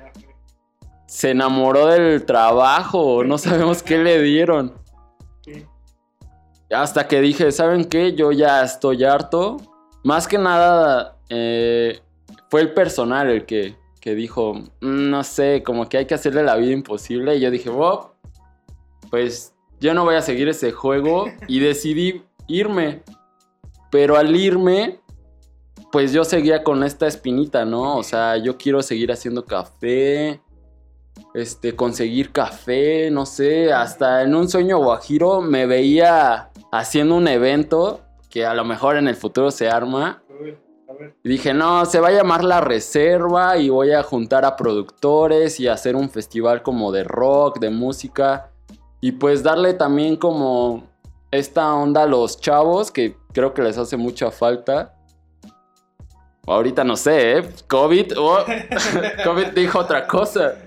se 1.16 1.30
enamoró 1.30 1.88
del 1.88 2.26
trabajo. 2.26 3.24
No 3.24 3.38
sabemos 3.38 3.82
qué 3.82 3.98
le 4.00 4.22
dieron. 4.22 4.74
Hasta 6.70 7.08
que 7.08 7.22
dije, 7.22 7.54
¿saben 7.54 7.86
qué? 7.86 8.16
Yo 8.16 8.34
ya 8.34 8.62
estoy 8.64 9.06
harto. 9.06 9.56
Más 10.04 10.28
que 10.28 10.38
nada, 10.38 11.18
eh, 11.30 12.02
fue 12.50 12.60
el 12.60 12.74
personal 12.74 13.30
el 13.30 13.46
que, 13.46 13.78
que 14.02 14.14
dijo, 14.14 14.56
"Mm, 14.82 15.10
no 15.10 15.24
sé, 15.24 15.64
como 15.64 15.88
que 15.88 16.00
hay 16.00 16.06
que 16.06 16.16
hacerle 16.16 16.44
la 16.44 16.58
vida 16.58 16.74
imposible. 16.74 17.38
Y 17.38 17.40
yo 17.40 17.50
dije, 17.50 17.70
wow, 17.70 18.10
pues 19.10 19.56
yo 19.80 19.94
no 19.94 20.04
voy 20.04 20.16
a 20.16 20.22
seguir 20.22 20.50
ese 20.50 20.74
juego. 20.74 21.28
Y 21.48 21.60
decidí 21.62 22.24
irme. 22.48 23.04
Pero 23.90 24.18
al 24.18 24.36
irme, 24.36 25.00
pues 25.94 26.12
yo 26.12 26.26
seguía 26.26 26.62
con 26.62 26.84
esta 26.84 27.08
espinita, 27.08 27.64
¿no? 27.64 27.96
O 27.96 28.04
sea, 28.04 28.36
yo 28.36 28.58
quiero 28.58 28.82
seguir 28.82 29.14
haciendo 29.14 29.46
café. 29.46 30.42
Este, 31.34 31.76
conseguir 31.76 32.32
café, 32.32 33.12
no 33.12 33.26
sé, 33.26 33.74
hasta 33.74 34.24
en 34.24 34.36
un 34.36 34.48
sueño 34.48 34.78
guajiro 34.78 35.42
me 35.42 35.66
veía 35.66 36.50
haciendo 36.72 37.16
un 37.16 37.28
evento 37.28 38.02
que 38.30 38.46
a 38.46 38.54
lo 38.54 38.64
mejor 38.64 38.98
en 38.98 39.08
el 39.08 39.16
futuro 39.16 39.52
se 39.52 39.70
arma. 39.70 40.24
Y 41.24 41.30
dije, 41.30 41.54
no, 41.54 41.86
se 41.86 42.00
va 42.00 42.10
a 42.10 42.12
llamar 42.12 42.44
La 42.44 42.62
Reserva 42.62 43.58
y 43.58 43.70
voy 43.70 43.92
a 43.92 44.04
juntar 44.04 44.46
a 44.46 44.56
productores 44.56 45.60
y 45.60 45.68
hacer 45.68 45.96
un 45.96 46.10
festival 46.10 46.64
como 46.64 46.92
de 46.92 47.04
rock, 47.04 47.60
de 47.60 47.70
música. 47.70 48.52
Y 49.02 49.14
pues 49.14 49.44
darle 49.44 49.74
también 49.74 50.16
como 50.16 50.84
esta 51.32 51.74
onda 51.74 52.04
a 52.04 52.08
los 52.08 52.40
chavos 52.40 52.92
que 52.92 53.18
creo 53.34 53.54
que 53.54 53.62
les 53.62 53.78
hace 53.78 53.98
mucha 53.98 54.32
falta. 54.32 54.94
Ahorita 56.48 56.84
no 56.84 56.96
sé, 56.96 57.38
¿eh? 57.38 57.50
COVID, 57.68 58.20
oh, 58.20 58.40
COVID 59.24 59.48
dijo 59.48 59.80
otra 59.80 60.08
cosa. 60.08 60.65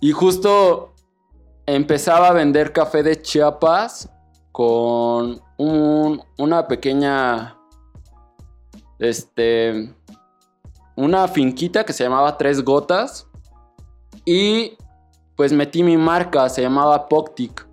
Y 0.00 0.12
justo 0.12 0.94
empezaba 1.66 2.28
a 2.28 2.32
vender 2.32 2.72
café 2.72 3.02
de 3.02 3.20
Chiapas 3.22 4.10
con 4.50 5.40
un- 5.58 6.22
una 6.38 6.66
pequeña, 6.66 7.56
este, 8.98 9.94
una 10.96 11.28
finquita 11.28 11.84
que 11.84 11.92
se 11.92 12.04
llamaba 12.04 12.36
Tres 12.36 12.62
Gotas. 12.64 13.26
Y 14.24 14.76
pues 15.36 15.52
metí 15.52 15.82
mi 15.82 15.96
marca, 15.96 16.48
se 16.48 16.62
llamaba 16.62 17.08
Poctic. 17.08 17.66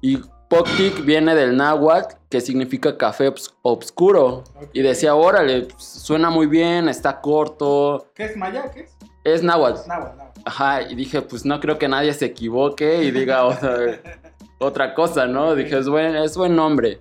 Y 0.00 0.18
Poctic 0.48 1.04
viene 1.04 1.34
del 1.34 1.56
náhuatl, 1.56 2.16
que 2.28 2.40
significa 2.40 2.96
café 2.96 3.28
obs- 3.32 3.52
obscuro. 3.62 4.42
Y 4.72 4.82
decía, 4.82 5.14
órale, 5.14 5.62
pues, 5.62 5.84
suena 5.84 6.30
muy 6.30 6.46
bien, 6.46 6.88
está 6.88 7.20
corto. 7.20 8.06
¿Qué 8.14 8.24
es 8.24 8.36
Maya? 8.36 8.70
¿Qué 8.70 8.80
es? 8.80 8.96
Es 9.24 9.42
náhuatl. 9.42 9.88
Náhuatl, 9.88 10.16
náhuatl. 10.16 10.40
Ajá, 10.44 10.82
y 10.82 10.94
dije, 10.94 11.22
pues 11.22 11.44
no 11.44 11.60
creo 11.60 11.78
que 11.78 11.88
nadie 11.88 12.12
se 12.14 12.26
equivoque 12.26 13.04
y 13.04 13.10
diga 13.10 13.44
otra, 13.44 13.76
otra 14.58 14.94
cosa, 14.94 15.26
¿no? 15.26 15.54
Dije, 15.54 15.78
es 15.78 15.88
buen, 15.88 16.16
es 16.16 16.36
buen 16.36 16.56
nombre. 16.56 17.00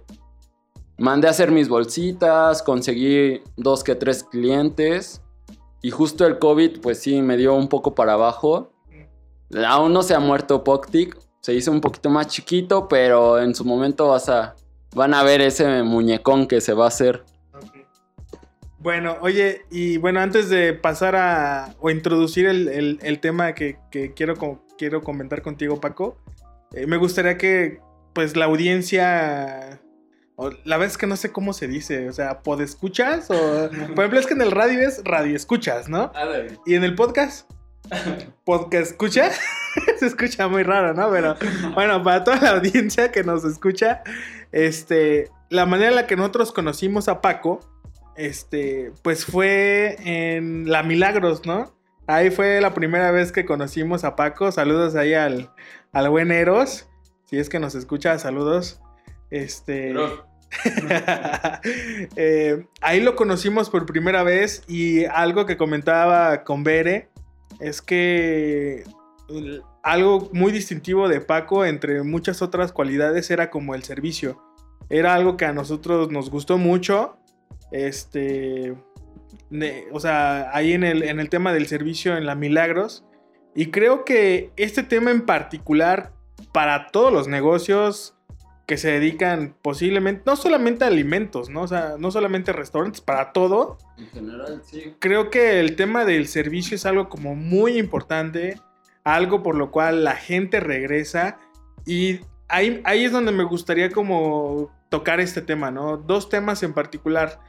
Mandé 0.97 1.27
a 1.27 1.31
hacer 1.31 1.51
mis 1.51 1.67
bolsitas, 1.67 2.61
conseguí 2.61 3.41
dos 3.57 3.83
que 3.83 3.95
tres 3.95 4.23
clientes 4.23 5.21
y 5.81 5.89
justo 5.89 6.27
el 6.27 6.37
COVID, 6.37 6.79
pues 6.79 6.99
sí, 6.99 7.21
me 7.21 7.37
dio 7.37 7.55
un 7.55 7.67
poco 7.67 7.95
para 7.95 8.13
abajo. 8.13 8.71
Aún 9.67 9.93
no 9.93 10.03
se 10.03 10.13
ha 10.13 10.19
muerto 10.19 10.63
Poctic, 10.63 11.17
se 11.41 11.53
hizo 11.53 11.71
un 11.71 11.81
poquito 11.81 12.09
más 12.09 12.27
chiquito, 12.27 12.87
pero 12.87 13.39
en 13.39 13.55
su 13.55 13.65
momento 13.65 14.09
vas 14.09 14.29
a, 14.29 14.55
van 14.93 15.15
a 15.15 15.23
ver 15.23 15.41
ese 15.41 15.81
muñecón 15.81 16.47
que 16.47 16.61
se 16.61 16.73
va 16.73 16.85
a 16.85 16.89
hacer. 16.89 17.23
Bueno, 18.81 19.17
oye, 19.21 19.61
y 19.69 19.97
bueno, 19.97 20.19
antes 20.21 20.49
de 20.49 20.73
pasar 20.73 21.15
a 21.15 21.75
o 21.79 21.89
introducir 21.91 22.47
el, 22.47 22.67
el- 22.67 22.99
el 23.03 23.19
tema 23.19 23.53
que, 23.53 23.77
que 23.91 24.13
quiero, 24.13 24.35
co- 24.37 24.65
quiero 24.77 25.01
comentar 25.03 25.41
contigo, 25.43 25.79
Paco, 25.79 26.17
eh, 26.73 26.87
me 26.87 26.97
gustaría 26.97 27.37
que 27.37 27.79
pues 28.13 28.35
la 28.35 28.45
audiencia, 28.45 29.79
o 30.35 30.49
la 30.65 30.77
verdad 30.77 30.91
es 30.91 30.97
que 30.97 31.05
no 31.07 31.15
sé 31.15 31.31
cómo 31.31 31.53
se 31.53 31.67
dice, 31.67 32.09
o 32.09 32.13
sea, 32.13 32.41
¿podescuchas? 32.41 33.29
O, 33.29 33.69
por 33.69 33.99
ejemplo, 33.99 34.19
es 34.19 34.25
que 34.27 34.33
en 34.33 34.41
el 34.41 34.51
radio 34.51 34.79
es 34.87 35.01
radio 35.05 35.35
escuchas, 35.35 35.87
¿no? 35.87 36.11
Y 36.65 36.73
en 36.75 36.83
el 36.83 36.95
podcast, 36.95 37.49
podcast 38.43 38.91
escucha, 38.91 39.29
se 39.99 40.07
escucha 40.07 40.47
muy 40.47 40.63
raro, 40.63 40.93
¿no? 40.95 41.09
Pero 41.11 41.35
bueno, 41.75 42.01
para 42.03 42.23
toda 42.23 42.37
la 42.41 42.49
audiencia 42.51 43.11
que 43.11 43.23
nos 43.23 43.45
escucha, 43.45 44.01
este, 44.51 45.29
la 45.49 45.65
manera 45.67 45.89
en 45.89 45.95
la 45.95 46.07
que 46.07 46.15
nosotros 46.15 46.51
conocimos 46.51 47.07
a 47.07 47.21
Paco, 47.21 47.59
este, 48.15 48.91
pues 49.03 49.25
fue 49.25 49.97
en 50.03 50.69
La 50.69 50.83
Milagros, 50.83 51.45
¿no? 51.45 51.73
Ahí 52.07 52.29
fue 52.29 52.59
la 52.61 52.73
primera 52.73 53.11
vez 53.11 53.31
que 53.31 53.45
conocimos 53.45 54.03
a 54.03 54.15
Paco. 54.15 54.51
Saludos 54.51 54.95
ahí 54.95 55.13
al, 55.13 55.51
al 55.91 56.09
buen 56.09 56.31
Eros. 56.31 56.89
Si 57.25 57.37
es 57.37 57.47
que 57.47 57.59
nos 57.59 57.75
escucha, 57.75 58.17
saludos. 58.19 58.81
Este. 59.29 59.93
Eh, 62.17 62.65
ahí 62.81 62.99
lo 62.99 63.15
conocimos 63.15 63.69
por 63.69 63.85
primera 63.85 64.21
vez 64.21 64.63
y 64.67 65.05
algo 65.05 65.45
que 65.45 65.55
comentaba 65.55 66.43
con 66.43 66.65
Bere 66.65 67.09
es 67.61 67.81
que 67.81 68.83
algo 69.81 70.29
muy 70.33 70.51
distintivo 70.51 71.07
de 71.07 71.21
Paco 71.21 71.65
entre 71.65 72.03
muchas 72.03 72.41
otras 72.41 72.73
cualidades 72.73 73.31
era 73.31 73.49
como 73.49 73.75
el 73.75 73.83
servicio. 73.83 74.41
Era 74.89 75.13
algo 75.13 75.37
que 75.37 75.45
a 75.45 75.53
nosotros 75.53 76.11
nos 76.11 76.29
gustó 76.29 76.57
mucho. 76.57 77.17
Este, 77.71 78.75
ne- 79.49 79.85
o 79.91 79.99
sea, 79.99 80.49
ahí 80.55 80.73
en 80.73 80.83
el, 80.83 81.03
en 81.03 81.19
el 81.19 81.29
tema 81.29 81.53
del 81.53 81.67
servicio 81.67 82.17
en 82.17 82.25
la 82.25 82.35
Milagros. 82.35 83.05
Y 83.55 83.67
creo 83.67 84.05
que 84.05 84.51
este 84.55 84.83
tema 84.83 85.11
en 85.11 85.25
particular 85.25 86.13
para 86.53 86.87
todos 86.87 87.11
los 87.11 87.27
negocios 87.27 88.15
que 88.65 88.77
se 88.77 88.91
dedican 88.91 89.55
posiblemente, 89.61 90.23
no 90.25 90.37
solamente 90.37 90.85
a 90.85 90.87
alimentos, 90.87 91.49
¿no? 91.49 91.63
O 91.63 91.67
sea, 91.67 91.95
no 91.99 92.09
solamente 92.11 92.53
restaurantes, 92.53 93.01
para 93.01 93.33
todo. 93.33 93.77
En 93.97 94.07
general, 94.07 94.61
sí. 94.63 94.93
Creo 94.99 95.29
que 95.29 95.59
el 95.59 95.75
tema 95.75 96.05
del 96.05 96.27
servicio 96.27 96.75
es 96.75 96.85
algo 96.85 97.09
como 97.09 97.35
muy 97.35 97.77
importante, 97.77 98.61
algo 99.03 99.43
por 99.43 99.55
lo 99.55 99.71
cual 99.71 100.05
la 100.05 100.15
gente 100.15 100.61
regresa 100.61 101.37
y 101.85 102.21
ahí, 102.47 102.79
ahí 102.85 103.03
es 103.03 103.11
donde 103.11 103.33
me 103.33 103.43
gustaría 103.43 103.89
como 103.89 104.71
tocar 104.91 105.21
este 105.21 105.41
tema, 105.41 105.71
¿no? 105.71 105.95
Dos 105.95 106.27
temas 106.27 106.61
en 106.63 106.73
particular. 106.73 107.39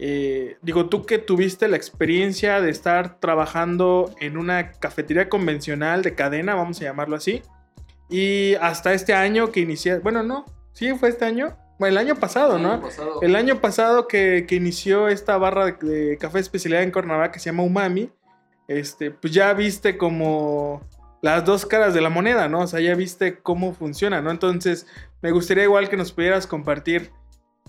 Eh, 0.00 0.56
digo, 0.62 0.88
tú 0.88 1.06
que 1.06 1.18
tuviste 1.18 1.68
la 1.68 1.76
experiencia 1.76 2.60
de 2.60 2.70
estar 2.70 3.20
trabajando 3.20 4.10
en 4.20 4.36
una 4.36 4.72
cafetería 4.72 5.28
convencional 5.28 6.02
de 6.02 6.16
cadena, 6.16 6.56
vamos 6.56 6.80
a 6.80 6.84
llamarlo 6.84 7.16
así, 7.16 7.42
y 8.10 8.54
hasta 8.56 8.92
este 8.92 9.14
año 9.14 9.52
que 9.52 9.60
inicié, 9.60 9.98
bueno, 9.98 10.22
no, 10.24 10.44
sí 10.72 10.92
fue 10.94 11.08
este 11.08 11.24
año, 11.24 11.56
bueno, 11.78 11.92
el 12.00 12.06
año 12.06 12.16
pasado, 12.16 12.58
¿no? 12.58 12.82
El 13.22 13.36
año 13.36 13.60
pasado 13.60 14.08
que, 14.08 14.44
que 14.48 14.56
inició 14.56 15.06
esta 15.06 15.38
barra 15.38 15.66
de, 15.66 15.72
de 15.72 16.18
café 16.18 16.40
especialidad 16.40 16.82
en 16.82 16.90
Cuernavaca 16.90 17.32
que 17.32 17.38
se 17.38 17.50
llama 17.50 17.62
Umami, 17.62 18.10
este, 18.66 19.12
pues 19.12 19.32
ya 19.32 19.52
viste 19.52 19.96
como 19.96 20.82
las 21.22 21.44
dos 21.44 21.66
caras 21.66 21.94
de 21.94 22.00
la 22.00 22.10
moneda, 22.10 22.48
¿no? 22.48 22.60
O 22.60 22.66
sea, 22.66 22.80
ya 22.80 22.94
viste 22.94 23.38
cómo 23.38 23.74
funciona, 23.74 24.20
¿no? 24.20 24.30
Entonces, 24.30 24.86
me 25.22 25.30
gustaría 25.30 25.64
igual 25.64 25.88
que 25.88 25.96
nos 25.96 26.12
pudieras 26.12 26.46
compartir 26.46 27.10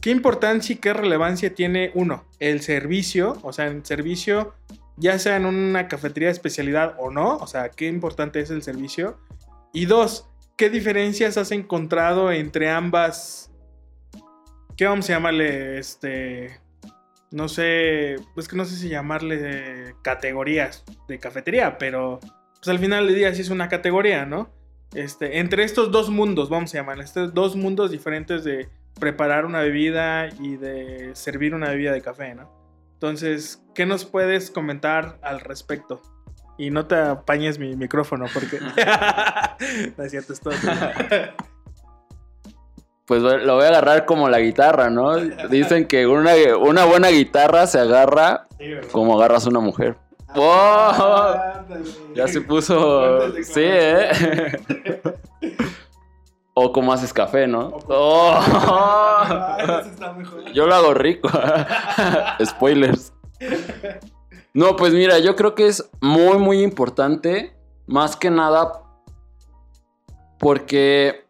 qué 0.02 0.12
importancia 0.12 0.74
y 0.74 0.78
qué 0.78 0.94
relevancia 0.94 1.54
tiene, 1.54 1.92
uno, 1.96 2.26
el 2.40 2.62
servicio, 2.62 3.38
o 3.42 3.52
sea, 3.54 3.68
en 3.68 3.86
servicio, 3.86 4.54
ya 4.98 5.18
sea 5.20 5.36
en 5.38 5.46
una 5.46 5.88
cafetería 5.88 6.28
de 6.28 6.34
especialidad 6.34 6.96
o 7.00 7.12
no, 7.12 7.38
o 7.38 7.48
sea, 7.48 7.70
qué 7.70 7.88
importante 7.88 8.40
es 8.40 8.50
el 8.50 8.64
servicio. 8.64 9.18
Y 9.74 9.86
dos, 9.86 10.30
¿qué 10.58 10.70
diferencias 10.70 11.38
has 11.38 11.52
encontrado 11.52 12.32
entre 12.32 12.70
ambas 12.70 13.50
¿Qué 14.80 14.86
vamos 14.86 15.10
a 15.10 15.14
llamarle? 15.14 15.78
Este. 15.78 16.58
No 17.32 17.50
sé. 17.50 18.14
Es 18.14 18.48
que 18.48 18.56
no 18.56 18.64
sé 18.64 18.78
si 18.78 18.88
llamarle 18.88 19.94
categorías 20.02 20.86
de 21.10 21.20
cafetería, 21.20 21.78
pero. 21.78 22.22
Pues 22.62 22.70
al 22.70 22.80
final 22.80 23.08
del 23.08 23.16
día 23.16 23.34
sí 23.34 23.42
es 23.42 23.50
una 23.50 23.70
categoría, 23.70 24.26
¿no? 24.26 24.50
Este, 24.94 25.40
entre 25.40 25.64
estos 25.64 25.92
dos 25.92 26.10
mundos, 26.10 26.50
vamos 26.50 26.74
a 26.74 26.80
llamarle, 26.80 27.04
estos 27.04 27.34
dos 27.34 27.56
mundos 27.56 27.92
diferentes 27.92 28.44
de 28.44 28.70
preparar 29.00 29.46
una 29.46 29.60
bebida 29.62 30.28
y 30.40 30.58
de 30.58 31.12
servir 31.14 31.54
una 31.56 31.70
bebida 31.70 31.94
de 31.94 32.02
café, 32.02 32.36
¿no? 32.36 32.50
Entonces, 32.94 33.64
¿qué 33.74 33.86
nos 33.86 34.04
puedes 34.04 34.52
comentar 34.52 35.20
al 35.22 35.40
respecto? 35.40 36.02
Y 36.58 36.72
no 36.72 36.86
te 36.86 36.96
apañes 36.96 37.58
mi 37.60 37.76
micrófono 37.78 38.26
porque... 38.34 38.60
no 39.98 40.04
es 40.04 40.12
cierto, 40.12 40.34
es 40.34 40.42
todo. 40.42 40.54
Pues 43.06 43.24
lo 43.24 43.56
voy 43.56 43.64
a 43.64 43.70
agarrar 43.70 44.06
como 44.06 44.30
la 44.30 44.40
guitarra, 44.40 44.90
¿no? 44.90 45.16
Dicen 45.18 45.88
que 45.88 46.06
una, 46.06 46.34
una 46.60 46.86
buena 46.86 47.08
guitarra 47.08 47.66
se 47.66 47.80
agarra 47.80 48.48
como 48.92 49.18
agarras 49.18 49.48
una 49.48 49.60
mujer. 49.62 49.96
¡Wow! 50.36 50.94
Ya 52.16 52.28
se 52.28 52.42
puso. 52.42 53.32
Sí, 53.44 53.62
¿eh? 53.64 54.52
O 56.62 56.74
como 56.74 56.92
haces 56.92 57.14
café, 57.14 57.48
¿no? 57.48 57.78
¡Oh! 57.88 58.34
Ah. 58.36 59.84
Yo 60.54 60.68
lo 60.68 60.76
hago 60.76 60.94
rico. 60.94 61.30
Spoilers. 62.46 63.14
No, 64.54 64.76
pues 64.76 64.94
mira, 64.94 65.20
yo 65.20 65.38
creo 65.38 65.56
que 65.56 65.68
es 65.68 65.90
muy, 66.02 66.38
muy 66.38 66.62
importante. 66.62 67.56
Más 67.88 68.18
que 68.18 68.30
nada. 68.30 68.74
Porque 70.38 71.26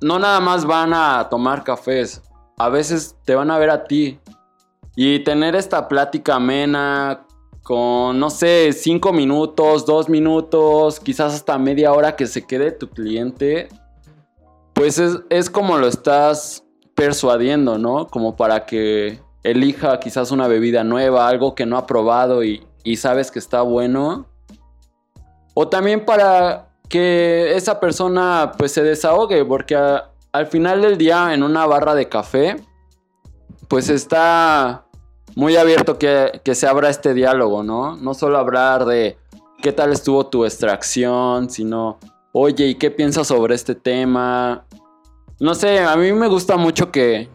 no 0.00 0.20
nada 0.20 0.38
más 0.38 0.64
van 0.64 0.94
a 0.94 1.28
tomar 1.28 1.64
cafés. 1.64 2.22
A 2.56 2.68
veces 2.68 3.16
te 3.24 3.34
van 3.34 3.50
a 3.50 3.58
ver 3.58 3.70
a 3.70 3.82
ti. 3.84 4.20
Y 4.94 5.24
tener 5.24 5.56
esta 5.56 5.88
plática 5.88 6.36
amena 6.36 7.26
con, 7.70 8.18
no 8.18 8.30
sé, 8.30 8.72
cinco 8.72 9.12
minutos, 9.12 9.86
dos 9.86 10.08
minutos, 10.08 10.98
quizás 10.98 11.34
hasta 11.34 11.56
media 11.56 11.92
hora 11.92 12.16
que 12.16 12.26
se 12.26 12.44
quede 12.44 12.72
tu 12.72 12.88
cliente. 12.88 13.68
Pues 14.72 14.98
es, 14.98 15.20
es 15.30 15.48
como 15.48 15.78
lo 15.78 15.86
estás 15.86 16.64
persuadiendo, 16.96 17.78
¿no? 17.78 18.08
Como 18.08 18.34
para 18.34 18.66
que 18.66 19.20
elija 19.44 20.00
quizás 20.00 20.32
una 20.32 20.48
bebida 20.48 20.82
nueva, 20.82 21.28
algo 21.28 21.54
que 21.54 21.64
no 21.64 21.76
ha 21.78 21.86
probado 21.86 22.42
y, 22.42 22.66
y 22.82 22.96
sabes 22.96 23.30
que 23.30 23.38
está 23.38 23.62
bueno. 23.62 24.26
O 25.54 25.68
también 25.68 26.04
para 26.04 26.70
que 26.88 27.54
esa 27.54 27.78
persona 27.78 28.50
pues 28.58 28.72
se 28.72 28.82
desahogue, 28.82 29.44
porque 29.44 29.76
al 29.76 30.46
final 30.48 30.82
del 30.82 30.98
día 30.98 31.34
en 31.34 31.44
una 31.44 31.66
barra 31.66 31.94
de 31.94 32.08
café, 32.08 32.56
pues 33.68 33.88
está 33.88 34.86
muy 35.36 35.56
abierto 35.56 35.98
que, 35.98 36.40
que 36.44 36.54
se 36.54 36.66
abra 36.66 36.90
este 36.90 37.14
diálogo, 37.14 37.62
¿no? 37.62 37.96
No 37.96 38.14
solo 38.14 38.38
hablar 38.38 38.84
de 38.84 39.16
qué 39.60 39.72
tal 39.72 39.92
estuvo 39.92 40.26
tu 40.26 40.44
extracción, 40.44 41.50
sino, 41.50 41.98
oye, 42.32 42.66
¿y 42.66 42.74
qué 42.76 42.90
piensas 42.90 43.28
sobre 43.28 43.54
este 43.54 43.74
tema? 43.74 44.64
No 45.38 45.54
sé, 45.54 45.80
a 45.80 45.96
mí 45.96 46.12
me 46.12 46.28
gusta 46.28 46.56
mucho 46.56 46.90
que 46.90 47.28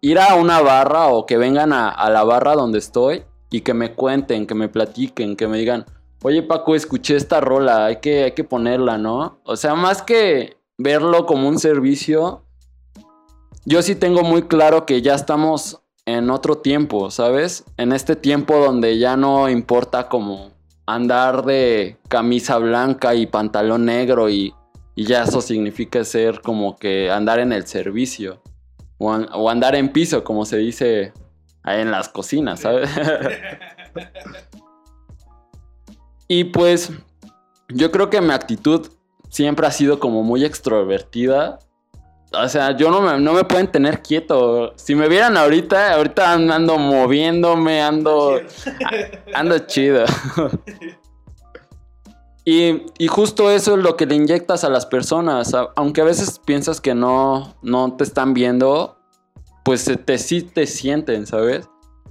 ir 0.00 0.18
a 0.18 0.34
una 0.34 0.60
barra 0.60 1.08
o 1.08 1.26
que 1.26 1.36
vengan 1.36 1.72
a, 1.72 2.10
la 2.10 2.24
barra 2.24 2.54
donde 2.54 2.78
estoy 2.78 3.24
y 3.50 3.60
que 3.60 3.74
me 3.74 3.94
cuenten, 3.94 4.46
que 4.46 4.54
me 4.54 4.68
platiquen, 4.68 5.36
que 5.36 5.48
me 5.48 5.58
digan, 5.58 5.84
oye 6.22 6.42
Paco, 6.42 6.74
escuché 6.74 7.16
esta 7.16 7.40
rola, 7.40 7.86
hay 7.86 7.96
que, 7.96 8.24
hay 8.24 8.32
que 8.32 8.44
ponerla, 8.44 8.98
¿no? 8.98 9.40
O 9.44 9.56
sea, 9.56 9.74
más 9.74 10.02
que 10.02 10.58
verlo 10.78 11.26
como 11.26 11.48
un 11.48 11.58
servicio, 11.58 12.42
yo 13.64 13.82
sí 13.82 13.94
tengo 13.94 14.22
muy 14.22 14.42
claro 14.42 14.86
que 14.86 15.02
ya 15.02 15.14
estamos 15.14 15.82
en 16.06 16.30
otro 16.30 16.58
tiempo, 16.58 17.10
¿sabes? 17.10 17.64
En 17.76 17.92
este 17.92 18.14
tiempo 18.16 18.56
donde 18.58 18.98
ya 18.98 19.16
no 19.16 19.48
importa 19.50 20.08
como 20.08 20.50
andar 20.86 21.44
de 21.44 21.96
camisa 22.08 22.58
blanca 22.58 23.14
y 23.16 23.26
pantalón 23.26 23.84
negro 23.86 24.30
y, 24.30 24.54
y 24.94 25.04
ya 25.04 25.24
eso 25.24 25.40
significa 25.40 26.04
ser 26.04 26.40
como 26.42 26.76
que 26.76 27.10
andar 27.10 27.40
en 27.40 27.52
el 27.52 27.66
servicio 27.66 28.40
o, 28.98 29.12
an- 29.12 29.28
o 29.34 29.50
andar 29.50 29.74
en 29.74 29.92
piso, 29.92 30.22
como 30.22 30.44
se 30.46 30.58
dice 30.58 31.12
ahí 31.64 31.80
en 31.82 31.90
las 31.90 32.08
cocinas, 32.08 32.60
¿sabes? 32.60 32.88
y 36.28 36.44
pues 36.44 36.92
yo 37.68 37.90
creo 37.90 38.10
que 38.10 38.20
mi 38.20 38.32
actitud 38.32 38.86
siempre 39.28 39.66
ha 39.66 39.72
sido 39.72 39.98
como 39.98 40.22
muy 40.22 40.44
extrovertida. 40.44 41.58
O 42.32 42.48
sea, 42.48 42.76
yo 42.76 42.90
no 42.90 43.00
me, 43.00 43.18
no 43.20 43.32
me 43.32 43.44
pueden 43.44 43.70
tener 43.70 44.02
quieto. 44.02 44.74
Si 44.76 44.94
me 44.94 45.08
vieran 45.08 45.36
ahorita, 45.36 45.94
ahorita 45.94 46.32
ando 46.32 46.76
moviéndome, 46.78 47.80
ando, 47.80 48.40
ando 49.34 49.58
chido. 49.60 50.04
Y, 52.48 52.84
y 52.98 53.08
justo 53.08 53.50
eso 53.50 53.76
es 53.76 53.82
lo 53.82 53.96
que 53.96 54.06
le 54.06 54.14
inyectas 54.14 54.62
a 54.62 54.70
las 54.70 54.86
personas. 54.86 55.52
Aunque 55.74 56.00
a 56.00 56.04
veces 56.04 56.38
piensas 56.38 56.80
que 56.80 56.94
no, 56.94 57.56
no 57.60 57.96
te 57.96 58.04
están 58.04 58.34
viendo, 58.34 58.96
pues 59.64 59.90
te, 60.04 60.16
sí 60.16 60.42
te 60.42 60.64
sienten, 60.68 61.26
¿sabes? 61.26 61.68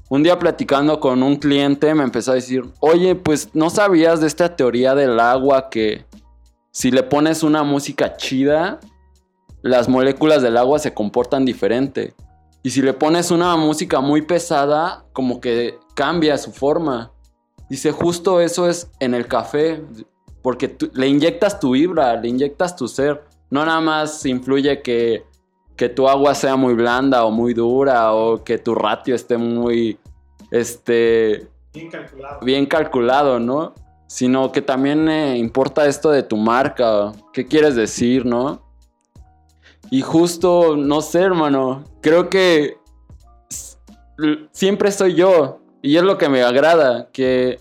Un 0.09 0.23
día 0.23 0.37
platicando 0.37 0.99
con 0.99 1.23
un 1.23 1.37
cliente 1.37 1.95
me 1.95 2.03
empezó 2.03 2.33
a 2.33 2.35
decir, 2.35 2.65
oye, 2.81 3.15
pues 3.15 3.49
no 3.53 3.69
sabías 3.69 4.19
de 4.19 4.27
esta 4.27 4.57
teoría 4.57 4.93
del 4.93 5.21
agua 5.21 5.69
que 5.69 6.05
si 6.69 6.91
le 6.91 7.03
pones 7.03 7.41
una 7.41 7.63
música 7.63 8.17
chida, 8.17 8.81
las 9.69 9.89
moléculas 9.89 10.41
del 10.43 10.57
agua 10.57 10.77
se 10.79 10.93
comportan 10.93 11.43
diferente. 11.43 12.13
Y 12.61 12.69
si 12.69 12.81
le 12.83 12.93
pones 12.93 13.31
una 13.31 13.55
música 13.55 13.99
muy 13.99 14.21
pesada, 14.21 15.05
como 15.11 15.41
que 15.41 15.77
cambia 15.95 16.37
su 16.37 16.51
forma. 16.51 17.11
Dice, 17.69 17.91
justo 17.91 18.41
eso 18.41 18.69
es 18.69 18.89
en 18.99 19.15
el 19.15 19.27
café, 19.27 19.81
porque 20.43 20.67
tú- 20.67 20.91
le 20.93 21.07
inyectas 21.07 21.59
tu 21.59 21.71
vibra, 21.71 22.15
le 22.15 22.27
inyectas 22.27 22.75
tu 22.75 22.87
ser. 22.87 23.23
No 23.49 23.65
nada 23.65 23.81
más 23.81 24.23
influye 24.25 24.81
que, 24.83 25.25
que 25.75 25.89
tu 25.89 26.07
agua 26.07 26.35
sea 26.35 26.55
muy 26.55 26.75
blanda 26.75 27.25
o 27.25 27.31
muy 27.31 27.53
dura 27.55 28.13
o 28.13 28.43
que 28.43 28.59
tu 28.59 28.75
ratio 28.75 29.15
esté 29.15 29.37
muy, 29.37 29.97
este, 30.51 31.47
Bien 31.73 31.89
calculado. 31.89 32.39
bien 32.41 32.65
calculado, 32.67 33.39
¿no? 33.39 33.73
Sino 34.07 34.51
que 34.51 34.61
también 34.61 35.09
eh, 35.09 35.37
importa 35.37 35.87
esto 35.87 36.11
de 36.11 36.21
tu 36.23 36.37
marca, 36.37 37.11
qué 37.33 37.47
quieres 37.47 37.75
decir, 37.75 38.25
¿no? 38.25 38.61
Y 39.91 40.01
justo, 40.01 40.75
no 40.75 41.01
sé, 41.01 41.21
hermano, 41.21 41.83
creo 42.01 42.29
que 42.29 42.77
siempre 44.51 44.91
soy 44.91 45.15
yo 45.15 45.59
y 45.81 45.97
es 45.97 46.03
lo 46.03 46.17
que 46.17 46.29
me 46.29 46.43
agrada, 46.43 47.09
que 47.11 47.59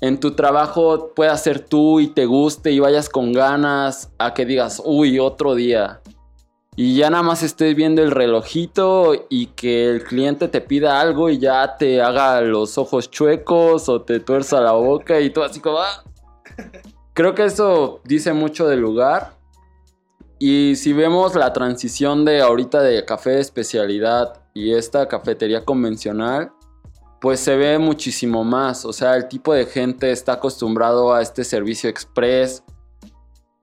en 0.00 0.20
tu 0.20 0.32
trabajo 0.32 1.12
puedas 1.14 1.42
ser 1.42 1.60
tú 1.60 2.00
y 2.00 2.08
te 2.08 2.26
guste 2.26 2.72
y 2.72 2.78
vayas 2.78 3.08
con 3.08 3.32
ganas 3.32 4.10
a 4.18 4.34
que 4.34 4.44
digas, 4.44 4.82
uy, 4.84 5.18
otro 5.18 5.54
día. 5.54 6.00
Y 6.76 6.96
ya 6.96 7.08
nada 7.08 7.22
más 7.22 7.42
estés 7.42 7.74
viendo 7.76 8.02
el 8.02 8.10
relojito 8.10 9.14
y 9.30 9.46
que 9.46 9.88
el 9.88 10.02
cliente 10.02 10.48
te 10.48 10.60
pida 10.60 11.00
algo 11.00 11.30
y 11.30 11.38
ya 11.38 11.76
te 11.78 12.02
haga 12.02 12.40
los 12.40 12.76
ojos 12.78 13.10
chuecos 13.10 13.88
o 13.88 14.02
te 14.02 14.18
tuerza 14.18 14.60
la 14.60 14.72
boca 14.72 15.20
y 15.20 15.30
tú 15.30 15.42
así 15.42 15.60
como... 15.60 15.78
"Ah". 15.78 16.02
Creo 17.14 17.36
que 17.36 17.44
eso 17.44 18.00
dice 18.04 18.32
mucho 18.32 18.66
del 18.66 18.80
lugar. 18.80 19.34
Y 20.46 20.76
si 20.76 20.92
vemos 20.92 21.34
la 21.36 21.54
transición 21.54 22.26
de 22.26 22.42
ahorita 22.42 22.82
de 22.82 23.02
café 23.06 23.30
de 23.30 23.40
especialidad 23.40 24.42
y 24.52 24.74
esta 24.74 25.08
cafetería 25.08 25.64
convencional, 25.64 26.52
pues 27.18 27.40
se 27.40 27.56
ve 27.56 27.78
muchísimo 27.78 28.44
más. 28.44 28.84
O 28.84 28.92
sea, 28.92 29.16
el 29.16 29.26
tipo 29.26 29.54
de 29.54 29.64
gente 29.64 30.12
está 30.12 30.34
acostumbrado 30.34 31.14
a 31.14 31.22
este 31.22 31.44
servicio 31.44 31.88
express, 31.88 32.62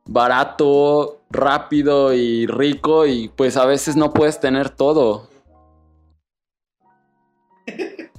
barato, 0.06 1.22
rápido 1.30 2.15
y 2.15 2.48
rico 2.48 3.06
y 3.06 3.28
pues 3.30 3.58
a 3.58 3.67
veces 3.67 3.96
no 3.96 4.12
puedes 4.12 4.39
tener 4.39 4.72
todo. 4.72 5.30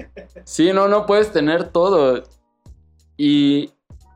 Sí, 0.45 0.73
no, 0.73 0.87
no 0.87 1.07
puedes 1.07 1.33
tener 1.33 1.69
todo. 1.71 2.23
Y, 3.17 3.73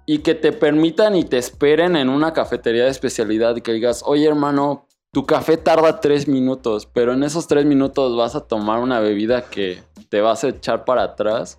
y 0.06 0.18
que 0.18 0.36
te 0.36 0.52
permitan 0.52 1.16
y 1.16 1.24
te 1.24 1.36
esperen 1.36 1.96
en 1.96 2.08
una 2.08 2.32
cafetería 2.32 2.84
de 2.84 2.90
especialidad 2.90 3.56
y 3.56 3.60
que 3.60 3.72
digas, 3.72 4.04
oye 4.06 4.26
hermano, 4.26 4.86
tu 5.12 5.26
café 5.26 5.56
tarda 5.56 6.00
tres 6.00 6.28
minutos, 6.28 6.86
pero 6.86 7.12
en 7.12 7.24
esos 7.24 7.48
tres 7.48 7.64
minutos 7.66 8.16
vas 8.16 8.36
a 8.36 8.46
tomar 8.46 8.80
una 8.80 9.00
bebida 9.00 9.42
que 9.50 9.82
te 10.08 10.20
vas 10.20 10.44
a 10.44 10.48
echar 10.48 10.84
para 10.84 11.02
atrás. 11.02 11.58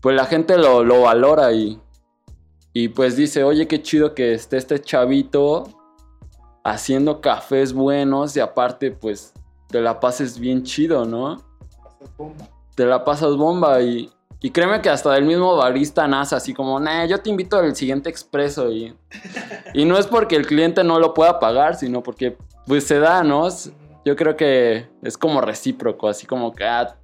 Pues 0.00 0.14
la 0.14 0.26
gente 0.26 0.56
lo, 0.56 0.84
lo 0.84 1.02
valora 1.02 1.52
y, 1.52 1.80
y 2.72 2.88
pues 2.88 3.16
dice, 3.16 3.42
oye, 3.42 3.66
qué 3.66 3.82
chido 3.82 4.14
que 4.14 4.34
esté 4.34 4.58
este 4.58 4.80
chavito 4.80 5.64
haciendo 6.62 7.20
cafés 7.20 7.72
buenos 7.72 8.36
y 8.36 8.40
aparte 8.40 8.90
pues 8.90 9.32
te 9.68 9.80
la 9.80 9.98
pases 9.98 10.38
bien 10.38 10.62
chido, 10.62 11.04
¿no? 11.04 11.42
Te 12.74 12.84
la 12.84 13.04
pasas 13.04 13.36
bomba 13.36 13.80
y, 13.80 14.10
y 14.40 14.50
créeme 14.50 14.82
que 14.82 14.90
hasta 14.90 15.16
el 15.16 15.24
mismo 15.24 15.56
barista 15.56 16.06
nace 16.06 16.34
así 16.36 16.52
como, 16.52 16.78
nah, 16.78 17.06
yo 17.06 17.18
te 17.18 17.30
invito 17.30 17.56
al 17.56 17.74
siguiente 17.74 18.10
expreso 18.10 18.70
y, 18.70 18.94
y 19.72 19.84
no 19.84 19.96
es 19.98 20.06
porque 20.06 20.36
el 20.36 20.46
cliente 20.46 20.84
no 20.84 21.00
lo 21.00 21.14
pueda 21.14 21.38
pagar, 21.38 21.76
sino 21.76 22.02
porque 22.02 22.36
pues 22.66 22.84
se 22.84 22.98
da, 22.98 23.22
¿no? 23.24 23.48
Yo 24.04 24.14
creo 24.14 24.36
que 24.36 24.88
es 25.02 25.16
como 25.16 25.40
recíproco, 25.40 26.08
así 26.08 26.26
como 26.26 26.54
que, 26.54 26.64
ah, 26.64 26.96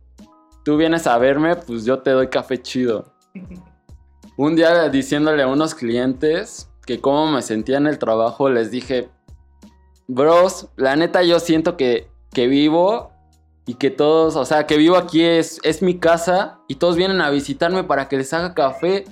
tú 0.64 0.76
vienes 0.76 1.06
a 1.06 1.16
verme, 1.18 1.56
pues 1.56 1.84
yo 1.84 2.00
te 2.00 2.10
doy 2.10 2.28
café 2.28 2.60
chido. 2.60 3.12
Un 4.36 4.56
día 4.56 4.88
diciéndole 4.88 5.42
a 5.42 5.46
unos 5.46 5.74
clientes 5.74 6.70
que 6.86 7.00
cómo 7.00 7.26
me 7.30 7.42
sentía 7.42 7.76
en 7.76 7.86
el 7.86 7.98
trabajo, 7.98 8.48
les 8.48 8.70
dije, 8.70 9.08
bros, 10.08 10.68
la 10.76 10.96
neta 10.96 11.22
yo 11.22 11.38
siento 11.38 11.76
que, 11.76 12.08
que 12.32 12.46
vivo 12.46 13.11
y 13.66 13.74
que 13.74 13.90
todos, 13.90 14.36
o 14.36 14.44
sea, 14.44 14.66
que 14.66 14.76
vivo 14.76 14.96
aquí 14.96 15.22
es, 15.22 15.60
es 15.62 15.82
mi 15.82 15.98
casa 15.98 16.58
y 16.68 16.76
todos 16.76 16.96
vienen 16.96 17.20
a 17.20 17.30
visitarme 17.30 17.84
para 17.84 18.08
que 18.08 18.16
les 18.16 18.32
haga 18.32 18.54
café. 18.54 19.04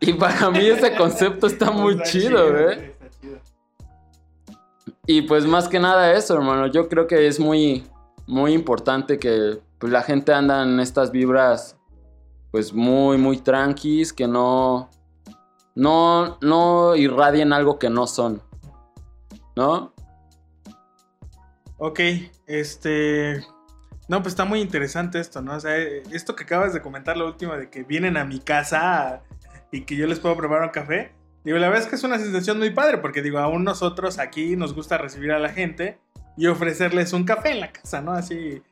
Y 0.00 0.12
para 0.12 0.50
mí 0.50 0.66
ese 0.66 0.94
concepto 0.96 1.46
está 1.46 1.70
muy 1.70 2.02
chido, 2.02 2.58
¿eh? 2.58 2.96
Está 3.00 3.20
chido. 3.20 3.38
Y 5.06 5.22
pues 5.22 5.46
más 5.46 5.68
que 5.68 5.80
nada 5.80 6.12
eso, 6.12 6.34
hermano. 6.34 6.66
Yo 6.66 6.88
creo 6.88 7.06
que 7.06 7.26
es 7.26 7.40
muy, 7.40 7.86
muy 8.26 8.52
importante 8.52 9.18
que 9.18 9.58
pues, 9.78 9.92
la 9.92 10.02
gente 10.02 10.32
anda 10.34 10.62
en 10.62 10.80
estas 10.80 11.10
vibras 11.10 11.76
pues 12.50 12.72
muy, 12.72 13.18
muy 13.18 13.38
tranquis, 13.38 14.12
que 14.12 14.28
no, 14.28 14.88
no, 15.74 16.38
no 16.40 16.94
irradien 16.94 17.52
algo 17.52 17.80
que 17.80 17.90
no 17.90 18.06
son, 18.06 18.40
¿no? 19.56 19.92
Ok, 21.78 22.00
este... 22.46 23.44
No, 24.08 24.22
pues 24.22 24.32
está 24.32 24.44
muy 24.44 24.60
interesante 24.60 25.18
esto, 25.18 25.40
¿no? 25.40 25.54
O 25.54 25.60
sea, 25.60 25.76
esto 25.78 26.36
que 26.36 26.44
acabas 26.44 26.74
de 26.74 26.82
comentar, 26.82 27.16
la 27.16 27.24
última, 27.24 27.56
de 27.56 27.70
que 27.70 27.82
vienen 27.84 28.16
a 28.16 28.24
mi 28.24 28.38
casa 28.38 29.22
y 29.72 29.82
que 29.82 29.96
yo 29.96 30.06
les 30.06 30.20
puedo 30.20 30.36
preparar 30.36 30.64
un 30.64 30.70
café. 30.70 31.12
Digo, 31.42 31.58
la 31.58 31.68
verdad 31.68 31.84
es 31.84 31.88
que 31.88 31.96
es 31.96 32.04
una 32.04 32.18
sensación 32.18 32.58
muy 32.58 32.70
padre, 32.70 32.98
porque 32.98 33.22
digo, 33.22 33.38
aún 33.38 33.64
nosotros 33.64 34.18
aquí 34.18 34.56
nos 34.56 34.74
gusta 34.74 34.98
recibir 34.98 35.32
a 35.32 35.38
la 35.38 35.50
gente 35.50 35.98
y 36.36 36.46
ofrecerles 36.46 37.12
un 37.12 37.24
café 37.24 37.52
en 37.52 37.60
la 37.60 37.72
casa, 37.72 38.02
¿no? 38.02 38.12
Así. 38.12 38.62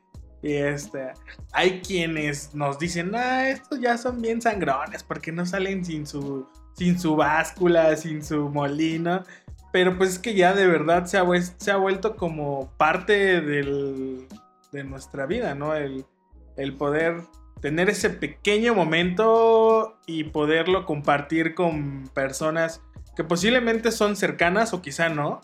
Y 0.43 0.53
este, 0.53 1.13
hay 1.51 1.81
quienes 1.81 2.53
nos 2.53 2.77
dicen, 2.77 3.15
ah, 3.15 3.49
estos 3.49 3.79
ya 3.79 3.97
son 3.97 4.21
bien 4.21 4.41
sangrones, 4.41 5.01
porque 5.01 5.31
no 5.31 5.45
salen 5.45 5.85
sin 5.85 6.05
su, 6.05 6.47
sin 6.73 6.99
su 6.99 7.15
báscula, 7.15 7.95
sin 7.95 8.23
su 8.23 8.49
molino. 8.49 9.23
Pero 9.71 9.97
pues 9.97 10.11
es 10.11 10.19
que 10.19 10.35
ya 10.35 10.53
de 10.53 10.67
verdad 10.67 11.05
se 11.05 11.17
ha, 11.17 11.25
se 11.41 11.71
ha 11.71 11.77
vuelto 11.77 12.15
como 12.15 12.71
parte 12.77 13.41
del, 13.41 14.27
de 14.73 14.83
nuestra 14.83 15.25
vida, 15.25 15.55
¿no? 15.55 15.75
El, 15.75 16.05
el 16.57 16.75
poder 16.75 17.21
tener 17.61 17.89
ese 17.89 18.09
pequeño 18.09 18.75
momento 18.75 19.97
y 20.05 20.25
poderlo 20.25 20.85
compartir 20.85 21.55
con 21.55 22.09
personas 22.13 22.81
que 23.15 23.23
posiblemente 23.23 23.91
son 23.91 24.17
cercanas 24.17 24.73
o 24.73 24.81
quizá 24.81 25.07
no, 25.07 25.39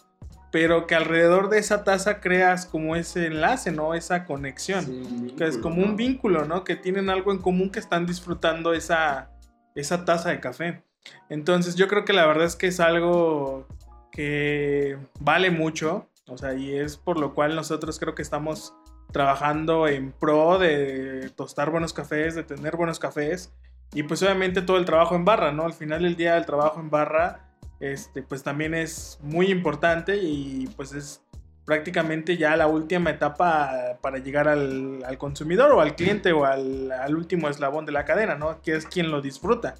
pero 0.52 0.88
que 0.88 0.96
alrededor 0.96 1.50
de 1.50 1.60
esa 1.60 1.84
taza 1.84 2.20
creas 2.20 2.65
como 2.65 2.96
ese 2.96 3.28
enlace, 3.28 3.72
¿no? 3.72 3.94
Esa 3.94 4.26
conexión, 4.26 5.32
que 5.38 5.46
es 5.46 5.58
como 5.58 5.84
un 5.84 5.96
vínculo, 5.96 6.46
¿no? 6.46 6.63
Que 6.63 6.76
tienen 6.76 7.10
algo 7.10 7.32
en 7.32 7.38
común 7.38 7.70
que 7.70 7.80
están 7.80 8.06
disfrutando 8.06 8.74
esa, 8.74 9.32
esa 9.76 10.06
taza 10.06 10.30
de 10.30 10.39
café. 10.39 10.84
Entonces 11.30 11.76
yo 11.76 11.88
creo 11.88 12.04
que 12.04 12.13
la 12.13 12.26
verdad 12.26 12.46
es 12.46 12.56
que 12.56 12.68
es 12.68 12.80
algo 12.80 13.68
que 14.12 14.98
vale 15.20 15.52
mucho, 15.52 16.10
o 16.28 16.38
sea, 16.38 16.54
y 16.56 16.76
es 16.76 16.98
por 16.98 17.20
lo 17.20 17.34
cual 17.34 17.56
nosotros 17.56 18.00
creo 18.00 18.15
que 18.15 18.24
estamos 18.24 18.74
trabajando 19.12 19.88
en 19.88 20.12
pro 20.12 20.60
de 20.60 21.32
tostar 21.36 21.72
buenos 21.72 21.93
cafés, 21.93 22.36
de 22.36 22.43
tener 22.43 22.76
buenos 22.76 23.00
cafés 23.00 23.52
y 23.93 24.04
pues 24.04 24.22
obviamente 24.22 24.62
todo 24.62 24.78
el 24.78 24.86
trabajo 24.86 25.15
en 25.15 25.26
barra, 25.26 25.52
¿no? 25.52 25.65
Al 25.65 25.74
final 25.74 26.04
del 26.04 26.15
día 26.15 26.38
el 26.38 26.45
trabajo 26.45 26.80
en 26.80 26.89
barra 26.89 27.50
este 27.80 28.22
pues 28.22 28.43
también 28.43 28.74
es 28.74 29.19
muy 29.22 29.48
importante 29.48 30.17
y 30.17 30.67
pues 30.76 30.93
es 30.93 31.22
prácticamente 31.65 32.36
ya 32.36 32.56
la 32.58 32.67
última 32.67 33.12
etapa 33.12 33.98
para 34.02 34.17
llegar 34.17 34.48
al, 34.48 35.17
consumidor 35.17 35.72
o 35.72 35.82
al 35.82 35.95
cliente 35.95 36.32
o 36.34 36.45
al, 36.45 36.91
al, 36.91 37.15
último 37.15 37.48
eslabón 37.48 37.86
de 37.86 37.91
la 37.91 38.06
cadena, 38.06 38.36
¿no? 38.36 38.60
Que 38.63 38.76
es 38.76 38.88
quien 38.88 39.12
lo 39.12 39.22
disfruta. 39.22 39.76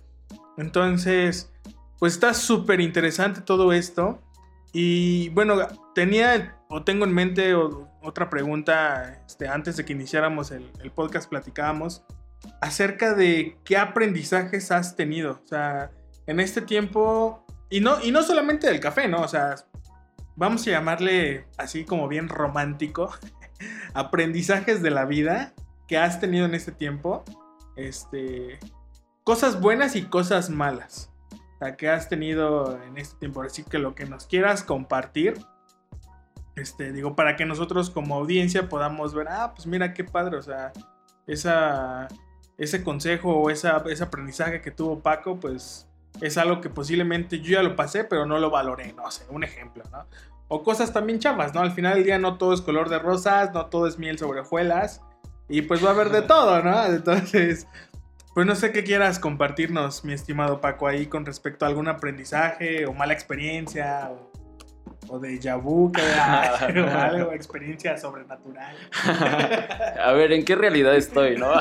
Entonces, 0.56 1.52
pues 1.98 2.14
está 2.14 2.36
súper 2.36 2.80
interesante 2.80 3.42
todo 3.42 3.74
esto. 3.74 4.20
Y 4.72 5.30
bueno, 5.30 5.56
tenía 5.96 6.60
o 6.70 6.84
tengo 6.84 7.06
en 7.06 7.14
mente 7.14 7.56
otra 8.02 8.30
pregunta, 8.30 9.22
este, 9.26 9.48
antes 9.48 9.78
de 9.78 9.86
que 9.86 9.94
iniciáramos 9.94 10.52
el, 10.52 10.72
podcast 10.96 11.30
platicábamos 11.30 12.04
acerca 12.62 13.14
de 13.14 13.58
qué 13.66 13.78
aprendizajes 13.78 14.72
has 14.72 14.96
tenido, 14.96 15.42
o 15.44 15.48
sea, 15.48 15.92
en 16.26 16.40
este 16.40 16.62
tiempo, 16.62 17.46
y 17.70 17.82
no, 17.82 18.02
y 18.02 18.12
no 18.12 18.24
solamente 18.24 18.68
del 18.68 18.80
café, 18.80 19.08
¿no? 19.08 19.22
O 19.22 19.28
sea, 19.28 19.56
vamos 20.36 20.66
a 20.68 20.72
llamarle 20.72 21.46
así 21.58 21.84
como 21.84 22.08
bien 22.08 22.30
romántico, 22.30 23.12
aprendizajes 23.94 24.82
de 24.82 24.92
la 24.92 25.06
vida 25.06 25.54
que 25.88 25.98
has 25.98 26.20
tenido 26.20 26.46
en 26.46 26.56
este 26.56 26.72
tiempo, 26.72 27.26
este, 27.76 28.60
cosas 29.24 29.60
buenas 29.60 29.96
y 29.96 30.04
cosas 30.04 30.50
malas, 30.50 31.12
o 31.34 31.58
sea, 31.60 31.76
que 31.76 31.90
has 31.90 32.08
tenido 32.08 32.82
en 32.84 32.98
este 32.98 33.18
tiempo, 33.18 33.42
así 33.42 33.64
que 33.64 33.80
lo 33.80 33.96
que 33.96 34.06
nos 34.06 34.28
quieras 34.28 34.64
compartir 34.64 35.40
este, 36.60 36.92
digo, 36.92 37.16
para 37.16 37.36
que 37.36 37.46
nosotros 37.46 37.90
como 37.90 38.16
audiencia 38.16 38.70
podamos 38.70 39.14
ver, 39.14 39.28
ah, 39.30 39.54
pues 39.56 39.68
mira 39.68 39.94
qué 39.94 40.04
padre, 40.04 40.38
o 40.38 40.42
sea, 40.42 40.72
esa, 41.28 42.08
ese 42.58 42.84
consejo 42.84 43.36
o 43.36 43.50
esa, 43.50 43.84
ese 43.90 44.04
aprendizaje 44.04 44.62
que 44.62 44.72
tuvo 44.72 45.00
Paco, 45.00 45.40
pues 45.40 45.88
es 46.22 46.38
algo 46.38 46.62
que 46.62 46.70
posiblemente 46.70 47.40
yo 47.40 47.54
ya 47.54 47.64
lo 47.64 47.76
pasé, 47.76 48.04
pero 48.04 48.26
no 48.26 48.40
lo 48.40 48.50
valoré, 48.50 48.94
no 48.94 49.10
sé, 49.12 49.26
un 49.30 49.44
ejemplo, 49.44 49.84
¿no? 49.92 50.06
O 50.48 50.64
cosas 50.64 50.92
también 50.92 51.20
chavas, 51.20 51.54
¿no? 51.54 51.62
Al 51.62 51.72
final 51.72 51.96
del 51.96 52.04
día 52.04 52.18
no 52.18 52.38
todo 52.38 52.54
es 52.54 52.62
color 52.62 52.90
de 52.90 53.00
rosas, 53.00 53.54
no 53.54 53.68
todo 53.68 53.88
es 53.88 54.00
miel 54.00 54.18
sobre 54.18 54.42
hojuelas, 54.42 55.02
y 55.48 55.62
pues 55.62 55.84
va 55.84 55.90
a 55.90 55.94
haber 55.94 56.10
de 56.10 56.22
todo, 56.24 56.62
¿no? 56.62 56.86
Entonces, 56.86 57.68
pues 58.34 58.46
no 58.46 58.56
sé 58.56 58.72
qué 58.72 58.84
quieras 58.84 59.20
compartirnos, 59.20 60.04
mi 60.04 60.14
estimado 60.14 60.60
Paco, 60.60 60.88
ahí 60.88 61.06
con 61.06 61.26
respecto 61.26 61.66
a 61.66 61.68
algún 61.68 61.88
aprendizaje 61.88 62.86
o 62.86 62.94
mala 62.94 63.14
experiencia 63.14 64.10
o 64.12 64.29
o 65.10 65.20
de 65.20 65.40
Yabu, 65.40 65.92
que 65.92 66.02
o 66.82 66.88
algo, 66.90 67.32
experiencia 67.34 67.98
sobrenatural. 67.98 68.76
A 70.04 70.12
ver, 70.14 70.32
¿en 70.32 70.46
qué 70.46 70.56
realidad 70.56 70.96
estoy, 70.96 71.38
no? 71.38 71.52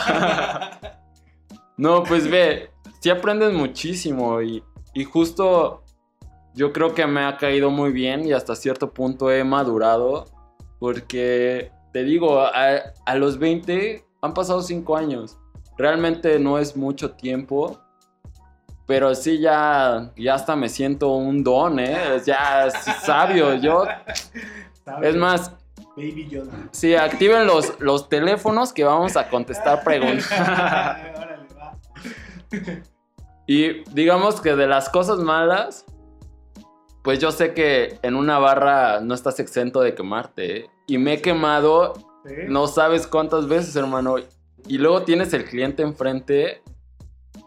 no, 1.77 2.03
pues 2.05 2.31
ve, 2.31 2.71
sí 3.01 3.11
aprendes 3.11 3.53
muchísimo 3.53 4.43
y, 4.43 4.63
y 4.95 5.05
justo 5.05 5.83
yo 6.55 6.73
creo 6.73 6.95
que 6.95 7.07
me 7.07 7.25
ha 7.25 7.37
caído 7.37 7.71
muy 7.71 7.93
bien 7.93 8.27
y 8.27 8.33
hasta 8.33 8.55
cierto 8.55 8.93
punto 8.93 9.31
he 9.31 9.45
madurado 9.45 10.27
porque 10.79 11.73
te 11.93 12.05
digo, 12.05 12.41
a, 12.41 12.53
a 13.07 13.15
los 13.17 13.39
20 13.39 14.05
han 14.21 14.35
pasado 14.35 14.63
5 14.63 14.97
años. 14.97 15.39
Realmente 15.77 16.39
no 16.39 16.59
es 16.59 16.77
mucho 16.77 17.13
tiempo 17.13 17.81
pero 18.89 19.15
sí, 19.15 19.39
ya, 19.39 20.13
ya 20.17 20.35
hasta 20.35 20.57
me 20.57 20.71
siento 20.71 21.11
un 21.11 21.45
don, 21.45 21.79
¿eh? 21.79 22.23
Ya 22.25 22.71
sabio, 22.71 23.55
yo. 23.57 23.85
Es 25.03 25.15
más. 25.15 25.53
Baby 25.95 26.27
Yoda. 26.31 26.53
Sí, 26.71 26.95
activen 26.95 27.47
los, 27.47 27.79
los 27.81 28.09
teléfonos 28.09 28.73
que 28.73 28.85
vamos 28.85 29.15
a 29.19 29.29
contestar 29.29 29.85
preguntas. 29.85 30.33
y 33.47 33.85
digamos 33.93 34.41
que 34.41 34.57
de 34.57 34.67
las 34.67 34.89
cosas 34.89 35.19
malas, 35.19 35.85
pues 37.05 37.19
yo 37.19 37.31
sé 37.31 37.53
que 37.53 37.99
en 38.01 38.17
una 38.17 38.39
barra 38.39 39.01
no 39.01 39.13
estás 39.13 39.39
exento 39.39 39.83
de 39.83 39.95
quemarte. 39.95 40.61
¿eh? 40.61 40.71
Y 40.87 40.97
me 40.97 41.13
he 41.13 41.21
quemado, 41.21 41.93
no 42.49 42.67
sabes 42.67 43.07
cuántas 43.07 43.49
veces, 43.49 43.77
hermano. 43.77 44.17
Y 44.67 44.79
luego 44.79 45.03
tienes 45.03 45.35
el 45.35 45.45
cliente 45.45 45.83
enfrente 45.83 46.63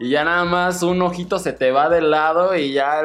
y 0.02 0.08
ya 0.08 0.24
nada 0.24 0.44
más 0.44 0.82
un 0.82 1.00
ojito 1.00 1.38
se 1.38 1.52
te 1.52 1.70
va 1.70 1.88
del 1.88 2.10
lado 2.10 2.56
y 2.56 2.72
ya 2.72 3.02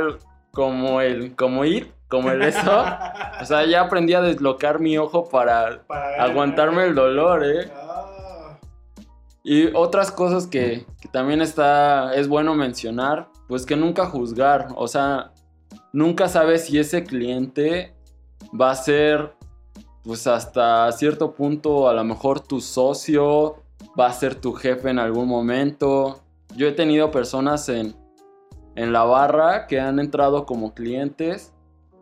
como 0.52 1.00
el, 1.00 1.36
como 1.36 1.64
ir, 1.64 1.94
como 2.08 2.32
el 2.32 2.42
eso. 2.42 2.86
o 3.42 3.46
sea, 3.46 3.68
ya 3.68 3.82
aprendí 3.82 4.16
a 4.16 4.22
deslocar 4.22 4.80
mi 4.80 4.98
ojo 4.98 5.30
para, 5.30 5.84
aguantarme 6.18 6.86
el 6.86 6.96
dolor, 6.96 7.46
¿eh? 7.46 7.72
Ah. 7.72 8.58
Y 9.44 9.68
otras 9.76 10.12
cosas 10.12 10.48
que, 10.48 10.88
que, 11.00 11.08
también 11.10 11.44
está, 11.44 12.16
es 12.16 12.28
bueno 12.28 12.56
mencionar, 12.56 13.28
pues 13.48 13.68
que 13.68 13.76
nunca 13.76 14.08
juzgar, 14.08 14.70
o 14.76 14.88
sea, 14.88 15.34
nunca 15.94 16.28
sabes 16.28 16.66
si 16.66 16.80
ese 16.80 17.04
cliente 17.04 17.96
va 18.60 18.72
a 18.72 18.76
ser, 18.76 19.36
pues 20.04 20.26
hasta 20.26 20.92
cierto 20.94 21.36
punto, 21.36 21.88
a 21.88 21.94
lo 21.94 22.04
mejor 22.04 22.40
tu 22.40 22.60
socio, 22.60 23.58
va 23.98 24.08
a 24.08 24.14
ser 24.14 24.34
tu 24.34 24.54
jefe 24.54 24.90
en 24.90 24.98
algún 24.98 25.28
momento, 25.28 26.24
yo 26.56 26.68
he 26.68 26.72
tenido 26.72 27.12
personas 27.12 27.70
en, 27.70 27.96
en 28.76 28.94
la 28.94 29.04
barra 29.04 29.68
que 29.68 29.80
han 29.80 30.00
entrado 30.00 30.46
como 30.46 30.74
clientes 30.74 31.54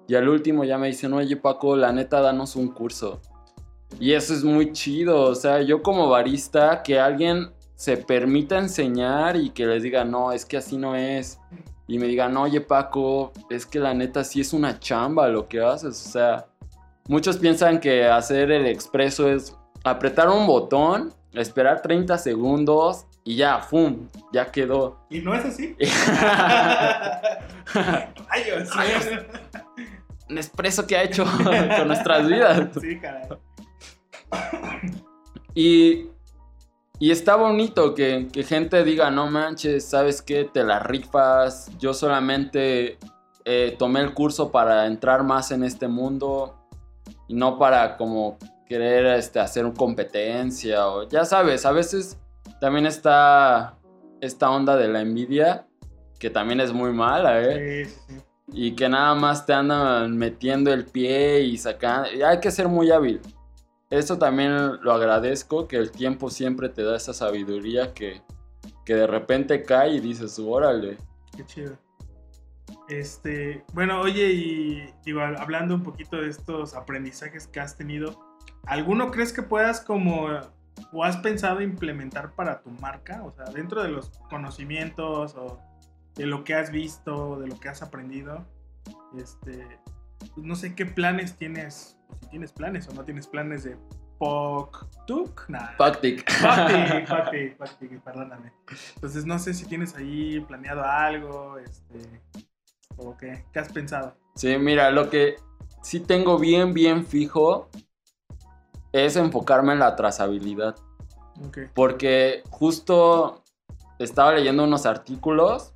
y 0.07 0.15
al 0.15 0.29
último 0.29 0.63
ya 0.63 0.77
me 0.77 0.87
dicen, 0.87 1.13
oye 1.13 1.35
Paco, 1.35 1.75
la 1.75 1.91
neta, 1.91 2.21
danos 2.21 2.55
un 2.55 2.67
curso. 2.69 3.21
Y 3.99 4.13
eso 4.13 4.33
es 4.33 4.43
muy 4.43 4.71
chido, 4.73 5.21
o 5.21 5.35
sea, 5.35 5.61
yo 5.61 5.81
como 5.81 6.09
barista, 6.09 6.83
que 6.83 6.99
alguien 6.99 7.51
se 7.75 7.97
permita 7.97 8.57
enseñar 8.57 9.35
y 9.35 9.49
que 9.49 9.65
les 9.65 9.83
diga, 9.83 10.03
no, 10.03 10.31
es 10.31 10.45
que 10.45 10.57
así 10.57 10.77
no 10.77 10.95
es. 10.95 11.39
Y 11.87 11.99
me 11.99 12.07
digan, 12.07 12.35
oye 12.37 12.61
Paco, 12.61 13.31
es 13.49 13.65
que 13.65 13.79
la 13.79 13.93
neta 13.93 14.23
sí 14.23 14.41
es 14.41 14.53
una 14.53 14.79
chamba 14.79 15.27
lo 15.27 15.47
que 15.47 15.61
haces. 15.61 16.05
O 16.07 16.09
sea, 16.09 16.47
muchos 17.07 17.37
piensan 17.37 17.79
que 17.79 18.05
hacer 18.05 18.51
el 18.51 18.65
expreso 18.65 19.29
es 19.29 19.55
apretar 19.83 20.29
un 20.29 20.47
botón, 20.47 21.13
esperar 21.33 21.81
30 21.81 22.17
segundos 22.17 23.05
y 23.27 23.35
ya, 23.37 23.59
¡fum! 23.59 24.07
Ya 24.31 24.51
quedó. 24.51 24.99
¿Y 25.09 25.19
no 25.19 25.33
es 25.33 25.43
así? 25.45 25.75
Rayos. 27.73 28.69
Un 30.29 30.37
expreso 30.37 30.85
que 30.85 30.95
ha 30.95 31.03
hecho 31.03 31.25
con 31.77 31.87
nuestras 31.87 32.27
vidas. 32.27 32.69
Sí, 32.79 32.99
caray. 32.99 33.27
Y, 35.55 36.09
y 36.99 37.09
está 37.11 37.35
bonito 37.35 37.95
que, 37.95 38.27
que, 38.31 38.43
gente 38.43 38.83
diga, 38.83 39.09
no 39.09 39.27
manches, 39.27 39.85
¿sabes 39.85 40.21
qué? 40.21 40.45
Te 40.45 40.63
la 40.63 40.77
rifas. 40.79 41.71
Yo 41.79 41.95
solamente 41.95 42.99
eh, 43.43 43.75
tomé 43.79 44.01
el 44.01 44.13
curso 44.13 44.51
para 44.51 44.85
entrar 44.85 45.23
más 45.23 45.51
en 45.51 45.63
este 45.63 45.87
mundo 45.87 46.67
y 47.27 47.33
no 47.33 47.57
para 47.57 47.97
como 47.97 48.37
querer 48.67 49.05
este, 49.17 49.39
hacer 49.39 49.71
competencia 49.73 50.87
o 50.87 51.07
ya 51.07 51.25
sabes, 51.25 51.65
a 51.65 51.71
veces 51.71 52.19
también 52.59 52.85
está 52.85 53.77
esta 54.21 54.49
onda 54.49 54.75
de 54.75 54.87
la 54.87 55.01
envidia, 55.01 55.67
que 56.19 56.29
también 56.29 56.59
es 56.59 56.73
muy 56.73 56.91
mala, 56.91 57.41
¿eh? 57.41 57.85
Sí, 57.85 57.91
sí, 57.91 58.13
sí. 58.15 58.21
Y 58.53 58.75
que 58.75 58.87
nada 58.87 59.15
más 59.15 59.45
te 59.45 59.53
andan 59.53 60.17
metiendo 60.17 60.71
el 60.71 60.85
pie 60.85 61.41
y 61.41 61.57
sacando. 61.57 62.11
y 62.11 62.21
hay 62.21 62.39
que 62.39 62.51
ser 62.51 62.67
muy 62.67 62.91
hábil. 62.91 63.19
Eso 63.89 64.17
también 64.17 64.81
lo 64.81 64.93
agradezco, 64.93 65.67
que 65.67 65.77
el 65.77 65.91
tiempo 65.91 66.29
siempre 66.29 66.69
te 66.69 66.83
da 66.83 66.95
esa 66.95 67.13
sabiduría 67.13 67.93
que, 67.93 68.21
que 68.85 68.95
de 68.95 69.07
repente 69.07 69.63
cae 69.63 69.95
y 69.95 69.99
dices, 69.99 70.39
órale. 70.39 70.97
Qué 71.35 71.45
chido. 71.45 71.77
Este, 72.87 73.63
bueno, 73.73 74.01
oye, 74.01 74.31
y 74.31 74.93
digo, 75.03 75.21
hablando 75.21 75.75
un 75.75 75.83
poquito 75.83 76.17
de 76.17 76.29
estos 76.29 76.75
aprendizajes 76.75 77.47
que 77.47 77.59
has 77.59 77.75
tenido, 77.75 78.19
¿alguno 78.65 79.11
crees 79.11 79.33
que 79.33 79.41
puedas 79.41 79.81
como 79.81 80.29
o 80.91 81.03
has 81.03 81.17
pensado 81.17 81.61
implementar 81.61 82.31
para 82.31 82.61
tu 82.61 82.69
marca? 82.69 83.23
O 83.23 83.31
sea, 83.31 83.45
dentro 83.45 83.83
de 83.83 83.89
los 83.89 84.09
conocimientos 84.29 85.35
o 85.35 85.59
de 86.15 86.25
lo 86.25 86.43
que 86.43 86.55
has 86.55 86.71
visto, 86.71 87.39
de 87.39 87.47
lo 87.47 87.59
que 87.59 87.69
has 87.69 87.81
aprendido, 87.81 88.45
este, 89.17 89.79
pues 90.33 90.45
no 90.45 90.55
sé 90.55 90.75
qué 90.75 90.85
planes 90.85 91.37
tienes, 91.37 91.97
si 92.21 92.29
tienes 92.29 92.51
planes 92.51 92.87
o 92.87 92.93
no 92.93 93.03
tienes 93.03 93.27
planes 93.27 93.63
de 93.63 93.77
POC-TUC, 94.19 95.49
nada. 95.49 95.75
Pactic. 95.77 96.25
Pactic, 96.41 97.07
Pactic, 97.09 97.57
Pactic, 97.57 98.01
perdóname. 98.01 98.51
Entonces 98.95 99.25
no 99.25 99.37
sé 99.39 99.53
si 99.53 99.65
tienes 99.65 99.95
ahí 99.95 100.39
planeado 100.41 100.83
algo, 100.83 101.57
este, 101.59 102.21
o 102.97 103.15
qué, 103.17 103.45
qué 103.51 103.59
has 103.59 103.71
pensado. 103.71 104.15
Sí, 104.35 104.57
mira, 104.57 104.91
lo 104.91 105.09
que 105.09 105.35
sí 105.81 105.99
tengo 105.99 106.39
bien, 106.39 106.73
bien 106.73 107.05
fijo 107.05 107.69
es 108.95 109.17
enfocarme 109.17 109.73
en 109.73 109.79
la 109.79 109.95
trazabilidad. 109.95 110.75
Porque 111.73 112.43
justo 112.49 113.43
estaba 113.99 114.33
leyendo 114.33 114.63
unos 114.63 114.85
artículos 114.85 115.73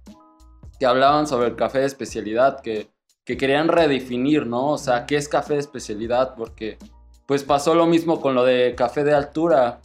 que 0.79 0.85
hablaban 0.85 1.27
sobre 1.27 1.49
el 1.49 1.55
café 1.57 1.79
de 1.79 1.85
especialidad, 1.85 2.61
que, 2.61 2.89
que 3.25 3.35
querían 3.35 3.67
redefinir, 3.67 4.47
¿no? 4.47 4.69
O 4.69 4.77
sea, 4.77 5.05
¿qué 5.05 5.17
es 5.17 5.27
café 5.27 5.55
de 5.55 5.59
especialidad? 5.59 6.35
Porque 6.35 6.77
pues 7.25 7.43
pasó 7.43 7.75
lo 7.75 7.85
mismo 7.85 8.21
con 8.21 8.35
lo 8.35 8.45
de 8.45 8.73
café 8.75 9.03
de 9.03 9.13
altura. 9.13 9.81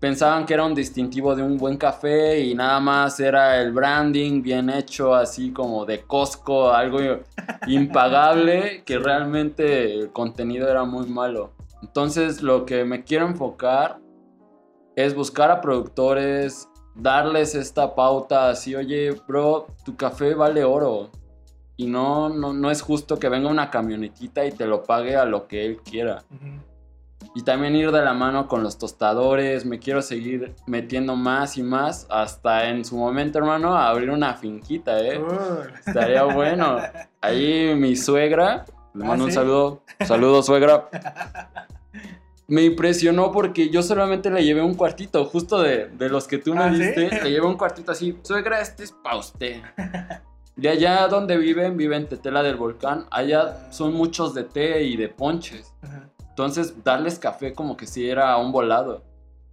Pensaban 0.00 0.44
que 0.44 0.54
era 0.54 0.64
un 0.64 0.74
distintivo 0.74 1.34
de 1.34 1.42
un 1.42 1.58
buen 1.58 1.76
café 1.76 2.40
y 2.40 2.54
nada 2.54 2.78
más 2.80 3.18
era 3.20 3.60
el 3.60 3.72
branding 3.72 4.42
bien 4.42 4.70
hecho, 4.70 5.14
así 5.14 5.52
como 5.52 5.84
de 5.84 6.02
Costco, 6.02 6.72
algo 6.72 6.98
impagable, 7.68 8.82
que 8.84 8.98
realmente 8.98 9.94
el 9.94 10.12
contenido 10.12 10.68
era 10.68 10.84
muy 10.84 11.06
malo. 11.06 11.57
Entonces 11.82 12.42
lo 12.42 12.66
que 12.66 12.84
me 12.84 13.04
quiero 13.04 13.26
enfocar 13.26 14.00
es 14.96 15.14
buscar 15.14 15.50
a 15.50 15.60
productores, 15.60 16.68
darles 16.94 17.54
esta 17.54 17.94
pauta 17.94 18.50
así, 18.50 18.74
oye, 18.74 19.12
bro, 19.26 19.68
tu 19.84 19.96
café 19.96 20.34
vale 20.34 20.64
oro. 20.64 21.10
Y 21.76 21.86
no, 21.86 22.28
no, 22.28 22.52
no 22.52 22.70
es 22.72 22.82
justo 22.82 23.18
que 23.18 23.28
venga 23.28 23.48
una 23.48 23.70
camionetita 23.70 24.44
y 24.44 24.50
te 24.50 24.66
lo 24.66 24.82
pague 24.82 25.16
a 25.16 25.24
lo 25.24 25.46
que 25.46 25.64
él 25.64 25.76
quiera. 25.82 26.24
Y 27.34 27.42
también 27.42 27.76
ir 27.76 27.92
de 27.92 28.02
la 28.02 28.14
mano 28.14 28.48
con 28.48 28.64
los 28.64 28.78
tostadores. 28.78 29.64
Me 29.64 29.78
quiero 29.78 30.02
seguir 30.02 30.56
metiendo 30.66 31.14
más 31.14 31.56
y 31.56 31.62
más. 31.62 32.06
Hasta 32.10 32.68
en 32.68 32.84
su 32.84 32.96
momento, 32.96 33.38
hermano, 33.38 33.76
abrir 33.76 34.10
una 34.10 34.34
finquita, 34.34 35.00
¿eh? 35.00 35.20
Estaría 35.86 36.24
bueno. 36.24 36.78
Ahí 37.20 37.76
mi 37.76 37.94
suegra, 37.94 38.64
le 38.98 39.04
¿Ah, 39.04 39.08
mando 39.08 39.24
un 39.24 39.30
sí? 39.30 39.34
saludo. 39.36 39.82
Saludos, 40.06 40.46
suegra. 40.46 40.88
Me 42.46 42.62
impresionó 42.62 43.30
porque 43.30 43.68
yo 43.68 43.82
solamente 43.82 44.30
le 44.30 44.42
llevé 44.42 44.62
un 44.62 44.74
cuartito, 44.74 45.24
justo 45.26 45.60
de, 45.60 45.88
de 45.88 46.08
los 46.08 46.26
que 46.26 46.38
tú 46.38 46.54
me 46.54 46.62
¿Ah, 46.64 46.72
sí? 46.72 46.78
diste. 46.78 47.22
Le 47.22 47.30
llevé 47.30 47.46
un 47.46 47.56
cuartito 47.58 47.92
así. 47.92 48.18
Suegra, 48.22 48.60
este 48.60 48.84
es 48.84 48.92
pa' 48.92 49.16
usted. 49.16 49.60
De 50.56 50.68
allá 50.68 51.06
donde 51.08 51.36
viven, 51.36 51.76
viven 51.76 52.02
en 52.02 52.08
Tetela 52.08 52.42
del 52.42 52.56
Volcán. 52.56 53.06
Allá 53.10 53.70
son 53.70 53.92
muchos 53.94 54.34
de 54.34 54.44
té 54.44 54.82
y 54.82 54.96
de 54.96 55.08
ponches. 55.08 55.74
Ajá. 55.82 56.08
Entonces, 56.30 56.82
darles 56.84 57.18
café 57.18 57.52
como 57.52 57.76
que 57.76 57.86
si 57.86 58.08
era 58.08 58.36
un 58.38 58.50
volado. 58.50 59.02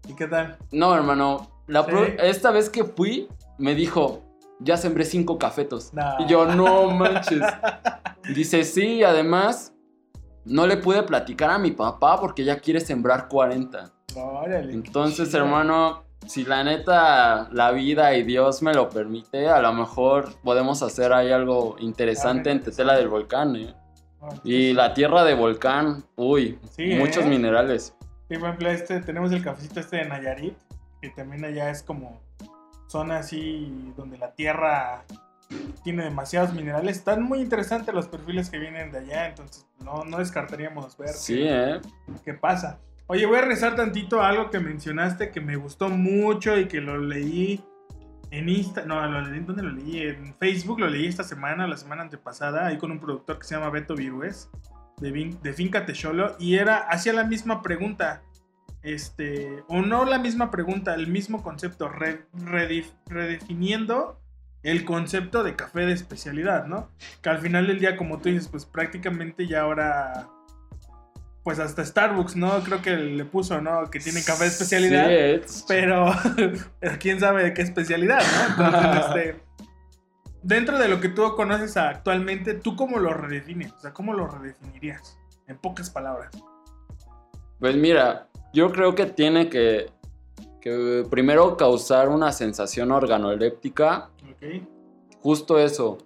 ¿Y 0.07 0.15
qué 0.15 0.27
tal? 0.27 0.57
No, 0.71 0.95
hermano. 0.95 1.49
La 1.67 1.81
esta 2.23 2.51
vez 2.51 2.69
que 2.69 2.83
fui, 2.83 3.27
me 3.57 3.73
dijo, 3.73 4.21
ya 4.59 4.77
sembré 4.77 5.05
cinco 5.05 5.37
cafetos. 5.37 5.93
No. 5.93 6.15
Y 6.19 6.27
yo, 6.27 6.45
no 6.45 6.89
manches. 6.91 7.41
Dice, 8.33 8.63
sí, 8.63 9.03
además, 9.03 9.73
no 10.45 10.67
le 10.67 10.77
pude 10.77 11.03
platicar 11.03 11.49
a 11.49 11.57
mi 11.57 11.71
papá 11.71 12.19
porque 12.19 12.43
ya 12.43 12.59
quiere 12.59 12.79
sembrar 12.79 13.27
40. 13.27 13.91
Órale. 14.15 14.73
Entonces, 14.73 15.33
hermano, 15.33 16.05
si 16.25 16.45
la 16.45 16.63
neta, 16.63 17.49
la 17.51 17.71
vida 17.71 18.15
y 18.15 18.23
Dios 18.23 18.61
me 18.61 18.73
lo 18.73 18.89
permite, 18.89 19.49
a 19.49 19.61
lo 19.61 19.73
mejor 19.73 20.33
podemos 20.43 20.81
hacer 20.81 21.13
ahí 21.13 21.31
algo 21.31 21.75
interesante 21.79 22.49
en 22.49 22.61
Tetela 22.61 22.95
del 22.95 23.09
Volcán, 23.09 23.55
¿eh? 23.55 23.73
Órale. 24.19 24.41
Y 24.43 24.73
la 24.73 24.93
tierra 24.93 25.23
de 25.23 25.35
volcán, 25.35 26.03
uy, 26.15 26.57
Sí, 26.71 26.95
muchos 26.95 27.25
¿eh? 27.25 27.27
minerales. 27.27 27.95
Sí, 28.27 28.37
por 28.37 28.47
ejemplo, 28.49 28.69
este, 28.69 29.01
tenemos 29.01 29.31
el 29.31 29.43
cafecito 29.43 29.79
este 29.79 29.97
de 29.97 30.05
Nayarit, 30.05 30.57
que 31.01 31.09
también 31.09 31.45
allá 31.45 31.69
es 31.69 31.83
como 31.83 32.24
zona 32.95 33.17
así 33.17 33.91
donde 33.97 34.17
la 34.17 34.31
tierra 34.31 35.03
tiene 35.83 36.03
demasiados 36.05 36.53
minerales. 36.53 36.97
Están 36.97 37.23
muy 37.23 37.41
interesantes 37.41 37.93
los 37.93 38.07
perfiles 38.07 38.49
que 38.49 38.57
vienen 38.57 38.89
de 38.93 38.99
allá, 38.99 39.27
entonces 39.27 39.67
no, 39.83 40.05
no 40.05 40.19
descartaríamos 40.19 40.97
ver 40.97 41.09
Sí, 41.09 41.35
qué, 41.35 41.71
¿eh? 41.73 41.81
qué 42.23 42.33
pasa. 42.35 42.79
Oye, 43.07 43.25
voy 43.25 43.37
a 43.37 43.41
rezar 43.41 43.75
tantito 43.75 44.21
a 44.21 44.29
algo 44.29 44.49
que 44.49 44.59
mencionaste 44.59 45.29
que 45.31 45.41
me 45.41 45.57
gustó 45.57 45.89
mucho 45.89 46.57
y 46.57 46.67
que 46.69 46.79
lo 46.79 46.97
leí 46.97 47.61
en 48.31 48.47
Insta, 48.47 48.85
no, 48.85 49.05
lo 49.05 49.21
¿dónde 49.21 49.61
lo 49.61 49.71
leí? 49.71 49.99
En 50.01 50.33
Facebook 50.35 50.79
lo 50.79 50.87
leí 50.87 51.05
esta 51.05 51.23
semana, 51.23 51.67
la 51.67 51.75
semana 51.77 52.01
antepasada, 52.03 52.65
ahí 52.65 52.77
con 52.77 52.91
un 52.91 52.99
productor 52.99 53.39
que 53.39 53.45
se 53.45 53.55
llama 53.55 53.69
Beto 53.71 53.93
Virués, 53.93 54.49
de, 55.01 55.11
Vin- 55.11 55.39
de 55.41 55.51
Finca 55.53 55.85
Techolo, 55.85 56.35
y 56.39 56.55
era, 56.55 56.77
hacía 56.77 57.11
la 57.13 57.25
misma 57.25 57.61
pregunta, 57.61 58.23
este, 58.85 59.63
o 59.67 59.81
no 59.81 60.05
la 60.05 60.19
misma 60.19 60.51
pregunta, 60.51 60.93
el 60.93 61.07
mismo 61.07 61.41
concepto, 61.43 61.89
re- 61.89 62.25
redefiniendo 63.07 64.21
el 64.63 64.85
concepto 64.85 65.43
de 65.43 65.55
café 65.55 65.81
de 65.81 65.93
especialidad, 65.93 66.65
¿no? 66.65 66.89
Que 67.21 67.29
al 67.29 67.39
final 67.39 67.67
del 67.67 67.79
día, 67.79 67.97
como 67.97 68.19
tú 68.19 68.29
dices, 68.29 68.47
pues 68.47 68.65
prácticamente 68.65 69.47
ya 69.47 69.61
ahora, 69.61 70.27
pues 71.43 71.59
hasta 71.59 71.85
Starbucks, 71.85 72.35
¿no? 72.35 72.59
Creo 72.63 72.81
que 72.81 72.95
le 72.95 73.25
puso, 73.25 73.61
¿no? 73.61 73.89
Que 73.91 73.99
tiene 73.99 74.23
café 74.23 74.45
de 74.45 74.49
especialidad. 74.49 75.07
Sí, 75.45 75.63
Pero, 75.67 76.11
pero 76.79 76.97
quién 76.99 77.19
sabe 77.19 77.43
de 77.43 77.53
qué 77.53 77.61
especialidad, 77.61 78.21
¿no? 78.57 78.65
Entonces, 78.65 79.05
este, 79.05 79.43
dentro 80.41 80.79
de 80.79 80.87
lo 80.87 80.99
que 80.99 81.09
tú 81.09 81.35
conoces 81.35 81.77
actualmente, 81.77 82.55
¿tú 82.55 82.75
cómo 82.75 82.97
lo 82.99 83.13
redefines? 83.13 83.71
O 83.73 83.79
sea, 83.79 83.93
¿cómo 83.93 84.13
lo 84.13 84.27
redefinirías? 84.27 85.19
En 85.47 85.57
pocas 85.57 85.91
palabras. 85.91 86.31
Pues 87.59 87.75
mira, 87.75 88.27
yo 88.55 88.71
creo 88.71 88.95
que 88.95 89.05
tiene 89.05 89.49
que, 89.49 89.91
que 90.61 91.05
primero 91.09 91.57
causar 91.57 92.07
una 92.07 92.31
sensación 92.31 92.89
organoléptica, 92.91 94.09
justo 95.21 95.59
eso. 95.59 95.97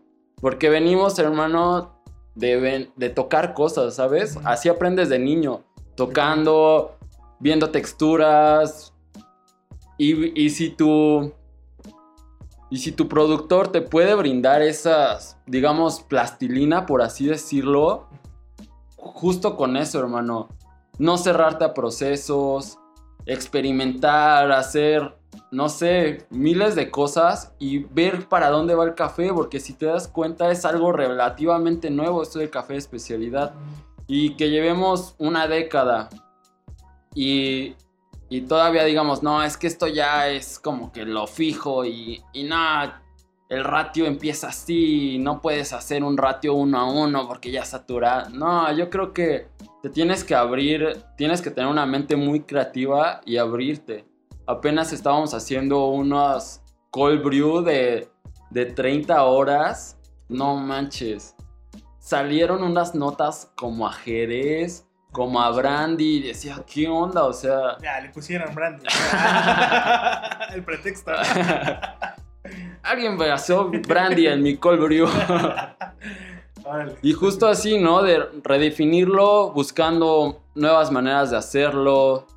Porque 0.41 0.67
venimos, 0.69 1.19
hermano, 1.19 2.01
de, 2.33 2.89
de 2.95 3.09
tocar 3.09 3.53
cosas, 3.53 3.95
¿sabes? 3.95 4.35
Así 4.43 4.67
aprendes 4.67 5.09
de 5.09 5.19
niño, 5.19 5.63
tocando, 5.95 6.97
viendo 7.39 7.69
texturas. 7.69 8.93
Y, 9.97 10.41
y 10.41 10.49
si 10.49 10.71
tu... 10.71 11.31
Y 12.71 12.77
si 12.77 12.91
tu 12.91 13.07
productor 13.07 13.71
te 13.71 13.81
puede 13.81 14.13
brindar 14.13 14.61
esas, 14.61 15.37
digamos, 15.47 16.01
plastilina, 16.01 16.85
por 16.85 17.01
así 17.01 17.25
decirlo, 17.25 18.07
justo 18.95 19.57
con 19.57 19.75
eso, 19.75 19.99
hermano. 19.99 20.49
No 20.99 21.17
cerrarte 21.17 21.65
a 21.65 21.73
procesos, 21.73 22.77
experimentar, 23.25 24.51
hacer, 24.51 25.15
no 25.51 25.69
sé, 25.69 26.27
miles 26.29 26.75
de 26.75 26.91
cosas 26.91 27.53
y 27.59 27.79
ver 27.79 28.27
para 28.27 28.49
dónde 28.49 28.75
va 28.75 28.85
el 28.85 28.95
café, 28.95 29.31
porque 29.33 29.59
si 29.59 29.73
te 29.73 29.85
das 29.85 30.07
cuenta 30.07 30.51
es 30.51 30.65
algo 30.65 30.91
relativamente 30.91 31.89
nuevo 31.89 32.21
esto 32.21 32.39
del 32.39 32.49
café 32.49 32.73
de 32.73 32.79
especialidad 32.79 33.53
y 34.07 34.35
que 34.35 34.49
llevemos 34.49 35.15
una 35.17 35.47
década 35.47 36.09
y, 37.13 37.75
y 38.29 38.41
todavía 38.41 38.83
digamos, 38.83 39.23
no, 39.23 39.43
es 39.43 39.57
que 39.57 39.67
esto 39.67 39.87
ya 39.87 40.27
es 40.29 40.59
como 40.59 40.91
que 40.91 41.05
lo 41.05 41.27
fijo 41.27 41.85
y, 41.85 42.21
y 42.33 42.43
nada, 42.43 43.01
el 43.49 43.63
ratio 43.63 44.05
empieza 44.05 44.49
así, 44.49 45.17
no 45.19 45.41
puedes 45.41 45.73
hacer 45.73 46.03
un 46.03 46.17
ratio 46.17 46.53
uno 46.53 46.77
a 46.77 46.91
uno 46.91 47.27
porque 47.27 47.51
ya 47.51 47.65
satura. 47.65 48.29
No, 48.31 48.71
yo 48.71 48.91
creo 48.91 49.11
que 49.11 49.47
te 49.81 49.89
tienes 49.89 50.23
que 50.23 50.35
abrir, 50.35 51.03
tienes 51.17 51.41
que 51.41 51.49
tener 51.49 51.69
una 51.69 51.87
mente 51.87 52.15
muy 52.15 52.41
creativa 52.41 53.21
y 53.25 53.37
abrirte. 53.37 54.05
Apenas 54.45 54.93
estábamos 54.93 55.33
haciendo 55.33 55.87
unos 55.87 56.61
cold 56.91 57.23
brew 57.23 57.63
de, 57.63 58.07
de 58.51 58.65
30 58.67 59.23
horas. 59.23 59.97
No 60.27 60.55
manches. 60.55 61.35
Salieron 61.97 62.63
unas 62.63 62.93
notas 62.93 63.51
como 63.55 63.87
a 63.87 63.93
Jerez, 63.93 64.87
como 65.11 65.41
a 65.41 65.49
Brandy. 65.49 66.17
Y 66.17 66.27
decía, 66.27 66.63
¿qué 66.71 66.87
onda? 66.87 67.23
O 67.25 67.33
sea, 67.33 67.77
Ya, 67.81 67.99
le 67.99 68.09
pusieron 68.09 68.53
brandy. 68.53 68.85
el 70.53 70.63
pretexto. 70.63 71.11
alguien 72.83 73.17
vació 73.17 73.69
brandy 73.69 74.27
en 74.27 74.41
mi 74.41 74.57
cold 74.57 74.81
brew. 74.81 75.07
Y 77.01 77.13
justo 77.13 77.47
así, 77.47 77.79
¿no? 77.79 78.03
De 78.03 78.19
redefinirlo, 78.43 79.51
buscando 79.51 80.41
nuevas 80.55 80.91
maneras 80.91 81.31
de 81.31 81.37
hacerlo. 81.37 82.27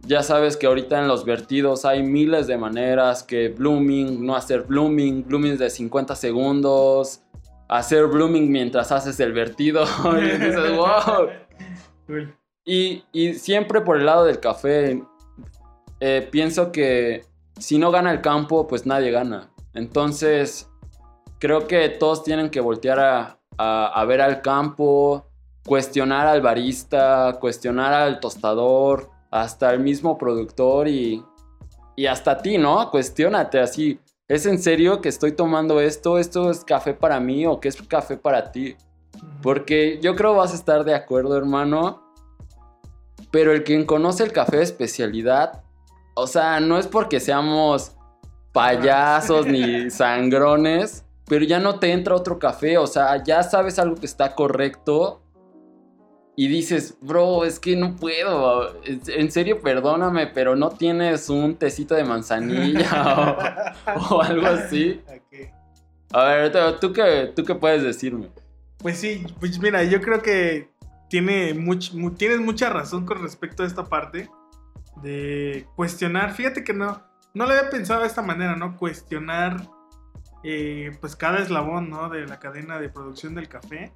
Ya 0.00 0.22
sabes 0.22 0.56
que 0.56 0.66
ahorita 0.66 1.00
en 1.00 1.08
los 1.08 1.24
vertidos 1.24 1.84
hay 1.84 2.02
miles 2.02 2.46
de 2.46 2.56
maneras, 2.56 3.22
que 3.22 3.48
blooming, 3.48 4.24
no 4.24 4.36
hacer 4.36 4.62
blooming, 4.62 5.24
blooming 5.26 5.56
de 5.56 5.70
50 5.70 6.16
segundos, 6.16 7.22
hacer 7.68 8.06
blooming 8.06 8.50
mientras 8.50 8.92
haces 8.92 9.18
el 9.20 9.32
vertido. 9.32 9.84
y 10.18 10.20
dices, 10.20 10.72
wow. 10.76 11.28
Cool. 12.06 12.34
Y, 12.64 13.04
y 13.12 13.34
siempre 13.34 13.80
por 13.80 13.96
el 13.96 14.06
lado 14.06 14.24
del 14.24 14.38
café, 14.38 15.02
eh, 16.00 16.28
pienso 16.30 16.70
que 16.70 17.24
si 17.58 17.78
no 17.78 17.90
gana 17.90 18.10
el 18.12 18.20
campo, 18.20 18.66
pues 18.66 18.86
nadie 18.86 19.10
gana. 19.10 19.50
Entonces, 19.74 20.68
creo 21.38 21.66
que 21.66 21.88
todos 21.88 22.24
tienen 22.24 22.50
que 22.50 22.60
voltear 22.60 22.98
a, 23.00 23.38
a- 23.58 23.86
a 23.86 24.04
ver 24.04 24.20
al 24.20 24.42
campo, 24.42 25.26
cuestionar 25.66 26.26
al 26.26 26.40
barista, 26.42 27.36
cuestionar 27.40 27.92
al 27.92 28.20
tostador, 28.20 29.10
hasta 29.30 29.72
el 29.72 29.80
mismo 29.80 30.18
productor 30.18 30.88
y, 30.88 31.24
y 31.96 32.06
hasta 32.06 32.38
ti, 32.38 32.58
¿no? 32.58 32.90
Cuestiónate 32.90 33.60
así. 33.60 33.98
¿Es 34.28 34.46
en 34.46 34.58
serio 34.58 35.00
que 35.00 35.08
estoy 35.08 35.32
tomando 35.32 35.80
esto? 35.80 36.18
¿Esto 36.18 36.50
es 36.50 36.64
café 36.64 36.94
para 36.94 37.20
mí 37.20 37.46
o 37.46 37.60
qué 37.60 37.68
es 37.68 37.80
café 37.82 38.16
para 38.16 38.50
ti? 38.52 38.76
Porque 39.42 39.98
yo 40.02 40.14
creo 40.16 40.34
vas 40.34 40.52
a 40.52 40.56
estar 40.56 40.84
de 40.84 40.94
acuerdo, 40.94 41.36
hermano. 41.36 42.02
Pero 43.30 43.52
el 43.52 43.64
quien 43.64 43.84
conoce 43.86 44.24
el 44.24 44.32
café 44.32 44.58
de 44.58 44.62
especialidad, 44.64 45.61
o 46.14 46.26
sea, 46.26 46.60
no 46.60 46.78
es 46.78 46.86
porque 46.86 47.20
seamos 47.20 47.92
payasos 48.52 49.46
ni 49.46 49.90
sangrones, 49.90 51.04
pero 51.26 51.44
ya 51.44 51.58
no 51.58 51.78
te 51.78 51.92
entra 51.92 52.14
otro 52.14 52.38
café, 52.38 52.78
o 52.78 52.86
sea, 52.86 53.22
ya 53.22 53.42
sabes 53.42 53.78
algo 53.78 53.96
que 53.96 54.06
está 54.06 54.34
correcto 54.34 55.22
y 56.34 56.48
dices, 56.48 56.96
bro, 57.00 57.44
es 57.44 57.58
que 57.60 57.76
no 57.76 57.94
puedo, 57.96 58.74
en 58.84 59.30
serio, 59.30 59.60
perdóname, 59.60 60.26
pero 60.28 60.56
no 60.56 60.70
tienes 60.70 61.28
un 61.28 61.56
tecito 61.56 61.94
de 61.94 62.04
manzanilla 62.04 63.74
o, 64.10 64.14
o 64.16 64.22
algo 64.22 64.46
así. 64.46 65.00
A 66.10 66.24
ver, 66.24 66.52
¿tú- 66.52 66.88
¿tú 66.88 66.92
qué, 66.92 67.32
¿tú 67.34 67.44
qué 67.44 67.54
puedes 67.54 67.82
decirme? 67.82 68.28
Pues 68.78 68.98
sí, 68.98 69.24
pues 69.40 69.58
mira, 69.60 69.84
yo 69.84 70.00
creo 70.00 70.20
que 70.22 70.70
tiene 71.08 71.54
much- 71.54 71.92
mu- 71.94 72.10
tienes 72.12 72.40
mucha 72.40 72.68
razón 72.70 73.04
con 73.06 73.22
respecto 73.22 73.62
a 73.62 73.66
esta 73.66 73.84
parte 73.84 74.28
de 75.02 75.66
cuestionar. 75.76 76.32
Fíjate 76.32 76.64
que 76.64 76.72
no, 76.72 77.02
no 77.34 77.46
lo 77.46 77.52
había 77.52 77.70
pensado 77.70 78.00
de 78.00 78.06
esta 78.06 78.22
manera, 78.22 78.56
¿no? 78.56 78.76
Cuestionar 78.76 79.68
eh, 80.44 80.96
pues 81.00 81.16
cada 81.16 81.38
eslabón, 81.38 81.90
¿no? 81.90 82.08
De 82.08 82.26
la 82.26 82.38
cadena 82.38 82.78
de 82.78 82.88
producción 82.88 83.34
del 83.34 83.48
café. 83.48 83.92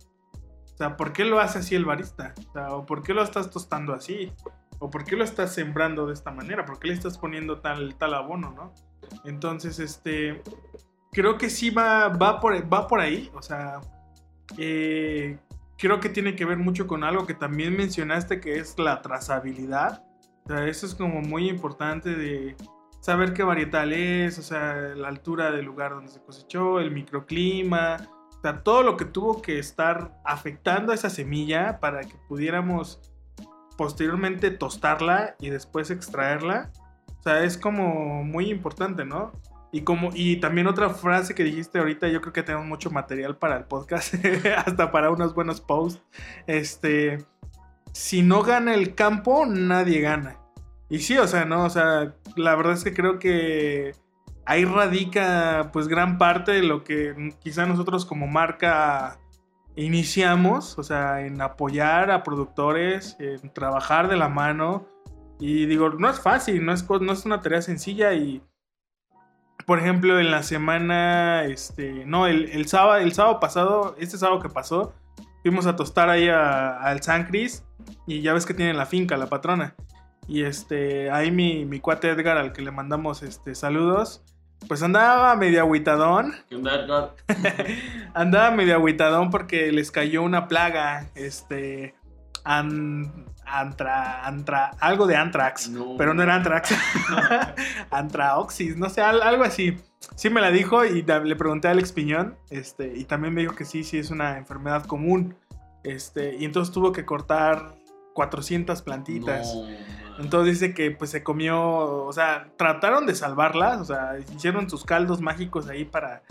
O 0.75 0.77
sea, 0.77 0.97
¿por 0.97 1.13
qué 1.13 1.25
lo 1.25 1.41
hace 1.41 1.61
así 1.61 1.75
el 1.75 1.87
barista? 1.87 2.35
¿o 2.71 2.85
por 2.85 3.03
qué 3.03 3.15
lo 3.15 3.23
estás 3.23 3.51
tostando 3.51 3.95
así? 3.95 4.33
¿O 4.79 4.91
por 4.91 5.05
qué 5.05 5.17
lo 5.17 5.25
estás 5.25 5.55
sembrando 5.55 6.07
de 6.07 6.13
esta 6.13 6.31
manera? 6.31 6.67
¿Por 6.67 6.79
qué 6.79 6.89
le 6.89 6.95
estás 6.95 7.17
poniendo 7.17 7.61
tal, 7.61 7.97
tal 7.97 8.13
abono, 8.13 8.53
no? 8.53 8.75
Entonces, 9.25 9.79
este, 9.79 10.43
creo 11.13 11.39
que 11.39 11.49
sí 11.49 11.71
va, 11.71 12.09
va, 12.09 12.41
por, 12.41 12.73
va 12.73 12.87
por 12.87 13.01
ahí. 13.01 13.31
O 13.35 13.41
sea, 13.41 13.81
eh, 14.59 15.39
creo 15.79 15.99
que 16.01 16.11
tiene 16.11 16.37
que 16.37 16.45
ver 16.45 16.59
mucho 16.59 16.87
con 16.87 17.05
algo 17.05 17.27
que 17.27 17.35
también 17.35 17.77
mencionaste, 17.77 18.41
que 18.41 18.59
es 18.59 18.79
la 18.79 19.01
trazabilidad. 19.03 20.05
O 20.47 20.49
sea, 20.49 20.69
eso 20.69 20.87
es 20.87 20.95
como 20.95 21.23
muy 21.23 21.49
importante 21.49 22.15
de 22.15 22.57
saber 23.01 23.33
qué 23.33 23.43
varietal 23.43 23.93
es, 23.93 24.39
o 24.39 24.43
sea, 24.43 24.77
la 24.95 25.09
altura 25.09 25.51
del 25.51 25.65
lugar 25.65 25.93
donde 25.93 26.13
se 26.13 26.23
cosechó, 26.23 26.79
el 26.79 26.93
microclima, 26.93 27.97
o 28.31 28.41
sea, 28.41 28.63
todo 28.63 28.85
lo 28.85 28.97
que 28.97 29.05
tuvo 29.05 29.43
que 29.43 29.59
estar 29.59 30.21
afectando 30.25 30.93
a 30.93 30.95
esa 30.95 31.11
semilla 31.11 31.81
para 31.81 32.03
que 32.03 32.15
pudiéramos 32.29 33.01
posteriormente 33.77 34.53
tostarla 34.53 35.35
y 35.41 35.51
después 35.51 35.91
extraerla. 35.91 36.71
O 37.19 37.23
sea, 37.23 37.43
es 37.43 37.59
como 37.59 38.23
muy 38.23 38.49
importante, 38.49 39.05
¿no? 39.05 39.33
Y 39.73 39.83
como 39.83 40.11
y 40.15 40.37
también 40.37 40.69
otra 40.69 40.91
frase 40.91 41.35
que 41.35 41.43
dijiste 41.43 41.81
ahorita, 41.81 42.07
yo 42.07 42.21
creo 42.21 42.33
que 42.33 42.45
tenemos 42.45 42.67
mucho 42.67 42.91
material 42.93 43.37
para 43.37 43.57
el 43.57 43.65
podcast, 43.65 44.15
hasta 44.65 44.93
para 44.93 45.11
unos 45.11 45.35
buenos 45.35 45.61
posts. 45.61 46.01
Este, 46.47 47.19
si 47.97 48.23
no 48.23 48.43
gana 48.43 48.75
el 48.75 48.95
campo, 48.95 49.47
nadie 49.47 50.03
gana. 50.03 50.37
Y 50.91 50.99
sí, 50.99 51.17
o 51.17 51.27
sea, 51.27 51.47
no, 51.47 51.65
o 51.65 51.71
sea, 51.71 52.15
la 52.37 52.55
verdad 52.55 52.75
es 52.75 52.85
que 52.85 52.93
creo 52.93 53.19
que 53.19 53.95
ahí 54.45 54.67
radica 54.67 55.71
pues 55.73 55.89
gran 55.89 56.19
parte 56.19 56.53
de 56.53 56.63
lo 56.63 56.85
que 56.85 57.35
quizá 57.41 57.65
nosotros 57.65 58.05
como 58.05 58.27
marca 58.27 59.19
iniciamos, 59.77 60.79
o 60.79 60.83
sea, 60.83 61.23
en 61.23 61.41
apoyar 61.41 62.11
a 62.11 62.23
productores, 62.23 63.17
en 63.19 63.51
trabajar 63.55 64.09
de 64.09 64.17
la 64.17 64.29
mano. 64.29 64.87
Y 65.41 65.65
digo, 65.65 65.89
no 65.89 66.11
es 66.11 66.21
fácil, 66.21 66.67
no 66.67 66.75
es, 66.75 66.87
no 67.01 67.13
es 67.13 67.25
una 67.25 67.41
tarea 67.41 67.63
sencilla 67.63 68.13
y 68.13 68.43
por 69.65 69.79
ejemplo, 69.79 70.21
en 70.21 70.31
la 70.31 70.43
semana, 70.43 71.45
este, 71.45 72.05
no, 72.05 72.27
el, 72.27 72.51
el 72.51 72.69
sábado, 72.69 72.99
el 72.99 73.15
sábado 73.15 73.41
pasado, 73.41 73.97
este 73.99 74.19
sábado 74.19 74.39
que 74.39 74.51
pasó, 74.51 74.93
fuimos 75.47 75.67
a 75.67 75.77
tostar 75.77 76.11
ahí 76.11 76.29
al 76.29 77.03
San 77.05 77.25
Cris 77.25 77.63
y 78.05 78.21
ya 78.21 78.33
ves 78.33 78.45
que 78.45 78.53
tiene 78.53 78.75
la 78.75 78.85
finca, 78.85 79.17
la 79.17 79.29
patrona. 79.29 79.77
Y 80.27 80.43
este, 80.43 81.09
ahí 81.13 81.31
mi, 81.31 81.65
mi 81.65 81.79
cuate 81.79 82.11
Edgar, 82.11 82.37
al 82.37 82.53
que 82.53 82.63
le 82.63 82.73
mandamos 82.73 83.23
este, 83.23 83.55
saludos, 83.55 84.25
pues 84.67 84.83
andaba 84.83 85.37
medio 85.37 85.61
agüitadón. 85.61 86.35
¿Qué 86.49 86.57
onda, 86.57 86.75
Edgar? 86.75 87.15
andaba 88.15 88.51
medio 88.51 88.75
agüitadón 88.75 89.31
porque 89.31 89.71
les 89.71 89.93
cayó 89.93 90.25
una 90.25 90.49
plaga, 90.49 91.07
este, 91.15 91.95
an- 92.43 93.27
antra, 93.47 94.27
antra, 94.27 94.73
algo 94.81 95.07
de 95.07 95.17
antrax, 95.17 95.69
No. 95.69 95.95
pero 95.97 96.15
no 96.15 96.23
era 96.23 96.35
antrax, 96.35 96.75
antraoxis, 97.91 98.77
no 98.77 98.89
sé, 98.91 99.03
al- 99.03 99.23
algo 99.23 99.45
así. 99.45 99.79
Sí 100.15 100.31
me 100.31 100.41
la 100.41 100.51
dijo 100.51 100.85
y 100.85 101.03
le 101.03 101.37
pregunté 101.37 101.69
a 101.69 101.73
Alex 101.73 101.93
Piñón, 101.93 102.37
este, 102.51 102.93
y 102.97 103.05
también 103.05 103.35
me 103.35 103.41
dijo 103.43 103.55
que 103.55 103.65
sí, 103.65 103.85
sí 103.85 103.99
es 103.99 104.11
una 104.11 104.39
enfermedad 104.39 104.85
común, 104.85 105.35
este, 105.85 106.37
y 106.37 106.45
entonces 106.45 106.73
tuvo 106.73 106.93
que 106.93 107.05
cortar 107.05 107.75
400 108.15 108.83
plantitas. 108.83 109.55
No. 109.55 109.67
Entonces 110.19 110.59
dice 110.61 110.75
que 110.75 110.91
pues 110.91 111.11
se 111.11 111.23
comió, 111.23 111.61
o 112.07 112.13
sea, 112.13 112.49
trataron 112.57 113.05
de 113.07 113.15
salvarlas, 113.15 113.81
o 113.81 113.85
sea, 113.85 114.13
hicieron 114.35 114.71
sus 114.71 114.85
caldos 114.85 115.21
mágicos 115.21 115.69
ahí 115.69 115.85
para, 115.85 116.23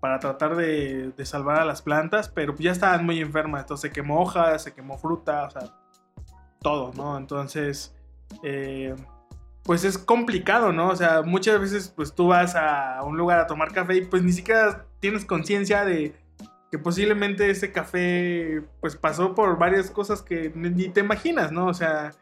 para 0.00 0.18
tratar 0.18 0.56
de, 0.56 1.12
de 1.16 1.24
salvar 1.26 1.58
a 1.58 1.64
las 1.64 1.80
plantas, 1.80 2.28
pero 2.28 2.54
ya 2.58 2.70
estaban 2.72 3.06
muy 3.06 3.18
enfermas, 3.20 3.62
entonces 3.62 3.88
se 3.88 3.92
quemó 3.94 4.20
hojas, 4.20 4.62
se 4.62 4.74
quemó 4.74 4.98
fruta, 4.98 5.44
o 5.44 5.50
sea, 5.50 5.62
todo, 6.60 6.92
¿no? 6.94 7.16
Entonces, 7.16 7.94
eh, 8.42 8.94
pues 9.64 9.84
es 9.84 9.98
complicado, 9.98 10.72
¿no? 10.72 10.88
O 10.88 10.96
sea, 10.96 11.22
muchas 11.22 11.60
veces 11.60 11.92
pues 11.94 12.14
tú 12.14 12.28
vas 12.28 12.54
a 12.56 13.02
un 13.04 13.16
lugar 13.16 13.38
a 13.40 13.46
tomar 13.46 13.72
café 13.72 13.96
y 13.96 14.04
pues 14.04 14.22
ni 14.22 14.32
siquiera 14.32 14.84
tienes 15.00 15.24
conciencia 15.24 15.84
de 15.84 16.14
que 16.70 16.78
posiblemente 16.78 17.50
ese 17.50 17.72
café 17.72 18.62
pues 18.80 18.96
pasó 18.96 19.34
por 19.34 19.58
varias 19.58 19.90
cosas 19.90 20.22
que 20.22 20.52
ni 20.54 20.88
te 20.88 21.00
imaginas, 21.00 21.50
¿no? 21.52 21.66
O 21.66 21.74
sea, 21.74 22.12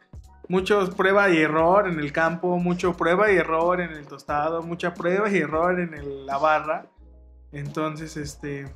muchos 0.48 0.90
prueba 0.94 1.28
y 1.28 1.36
error 1.38 1.86
en 1.86 2.00
el 2.00 2.12
campo, 2.12 2.56
mucho 2.58 2.96
prueba 2.96 3.30
y 3.30 3.36
error 3.36 3.80
en 3.80 3.90
el 3.90 4.06
tostado, 4.06 4.62
mucha 4.62 4.94
prueba 4.94 5.30
y 5.30 5.36
error 5.38 5.78
en 5.78 5.92
el- 5.94 6.24
la 6.26 6.38
barra. 6.38 6.86
Entonces, 7.52 8.16
este, 8.16 8.66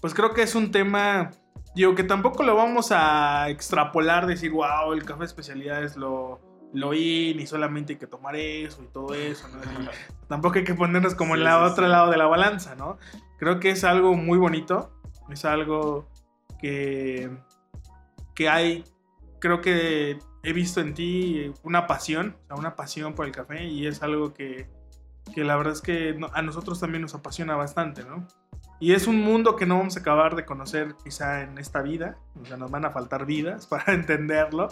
pues 0.00 0.14
creo 0.14 0.32
que 0.32 0.42
es 0.42 0.54
un 0.54 0.70
tema, 0.72 1.30
digo, 1.74 1.94
que 1.94 2.04
tampoco 2.04 2.42
lo 2.42 2.54
vamos 2.54 2.92
a 2.92 3.48
extrapolar, 3.48 4.26
decir, 4.26 4.50
wow, 4.52 4.92
el 4.92 5.04
café 5.04 5.20
de 5.20 5.26
especialidad 5.26 5.82
es 5.82 5.96
lo, 5.96 6.40
lo 6.72 6.94
in 6.94 7.40
y 7.40 7.46
solamente 7.46 7.94
hay 7.94 7.98
que 7.98 8.06
tomar 8.06 8.36
eso 8.36 8.82
y 8.82 8.86
todo 8.86 9.14
eso, 9.14 9.48
¿no? 9.48 9.60
tampoco 10.28 10.58
hay 10.58 10.64
que 10.64 10.74
ponernos 10.74 11.14
como 11.14 11.34
en 11.34 11.40
Sí, 11.40 11.44
la 11.44 11.58
sí, 11.66 11.72
otro 11.72 11.86
sí. 11.86 11.90
lado 11.92 12.10
de 12.10 12.16
la 12.16 12.26
balanza, 12.26 12.74
¿no? 12.74 12.98
Creo 13.38 13.60
que 13.60 13.70
es 13.70 13.84
algo 13.84 14.14
muy 14.14 14.38
bonito, 14.38 14.92
es 15.30 15.44
algo 15.44 16.08
que, 16.60 17.30
que 18.34 18.48
hay, 18.48 18.84
creo 19.40 19.60
que 19.60 20.18
he 20.42 20.52
visto 20.52 20.80
en 20.80 20.94
ti 20.94 21.52
una 21.62 21.86
pasión, 21.86 22.36
una 22.50 22.74
pasión 22.76 23.14
por 23.14 23.26
el 23.26 23.32
café 23.32 23.64
y 23.64 23.86
es 23.86 24.02
algo 24.02 24.32
que, 24.32 24.68
que 25.34 25.44
la 25.44 25.56
verdad 25.56 25.72
es 25.72 25.82
que 25.82 26.18
a 26.32 26.42
nosotros 26.42 26.80
también 26.80 27.02
nos 27.02 27.14
apasiona 27.14 27.54
bastante, 27.56 28.04
¿no? 28.04 28.26
Y 28.82 28.94
es 28.94 29.06
un 29.06 29.20
mundo 29.20 29.54
que 29.54 29.64
no 29.64 29.78
vamos 29.78 29.96
a 29.96 30.00
acabar 30.00 30.34
de 30.34 30.44
conocer 30.44 30.96
quizá 31.04 31.42
en 31.42 31.56
esta 31.56 31.82
vida, 31.82 32.18
o 32.34 32.44
sea, 32.44 32.56
nos 32.56 32.68
van 32.68 32.84
a 32.84 32.90
faltar 32.90 33.26
vidas 33.26 33.64
para 33.68 33.92
entenderlo, 33.92 34.66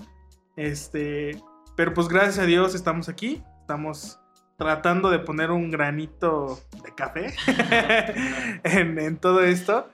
este, 0.57 1.41
pero 1.77 1.95
pues 1.95 2.09
gracias 2.09 2.41
a 2.41 2.45
Dios 2.45 2.75
estamos 2.75 3.09
aquí, 3.09 3.41
estamos 3.61 4.19
tratando 4.59 5.11
de 5.11 5.21
poner 5.21 5.53
un 5.53 5.71
granito 5.71 6.59
de 6.83 6.93
café 6.93 7.33
en, 8.65 8.99
en 8.99 9.17
todo 9.17 9.45
esto. 9.45 9.89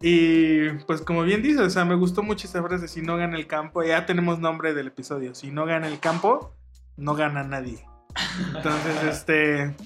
Y 0.00 0.70
pues 0.86 1.02
como 1.02 1.22
bien 1.24 1.42
dices, 1.42 1.60
o 1.60 1.68
sea, 1.68 1.84
me 1.84 1.94
gustó 1.94 2.22
mucho 2.22 2.46
esa 2.46 2.62
frase, 2.62 2.88
si 2.88 3.02
no 3.02 3.18
gana 3.18 3.36
el 3.36 3.46
campo, 3.46 3.82
ya 3.82 4.06
tenemos 4.06 4.38
nombre 4.38 4.72
del 4.72 4.86
episodio, 4.86 5.34
si 5.34 5.50
no 5.50 5.66
gana 5.66 5.88
el 5.88 6.00
campo, 6.00 6.54
no 6.96 7.14
gana 7.14 7.44
nadie. 7.44 7.84
Entonces, 8.56 9.02
este, 9.10 9.76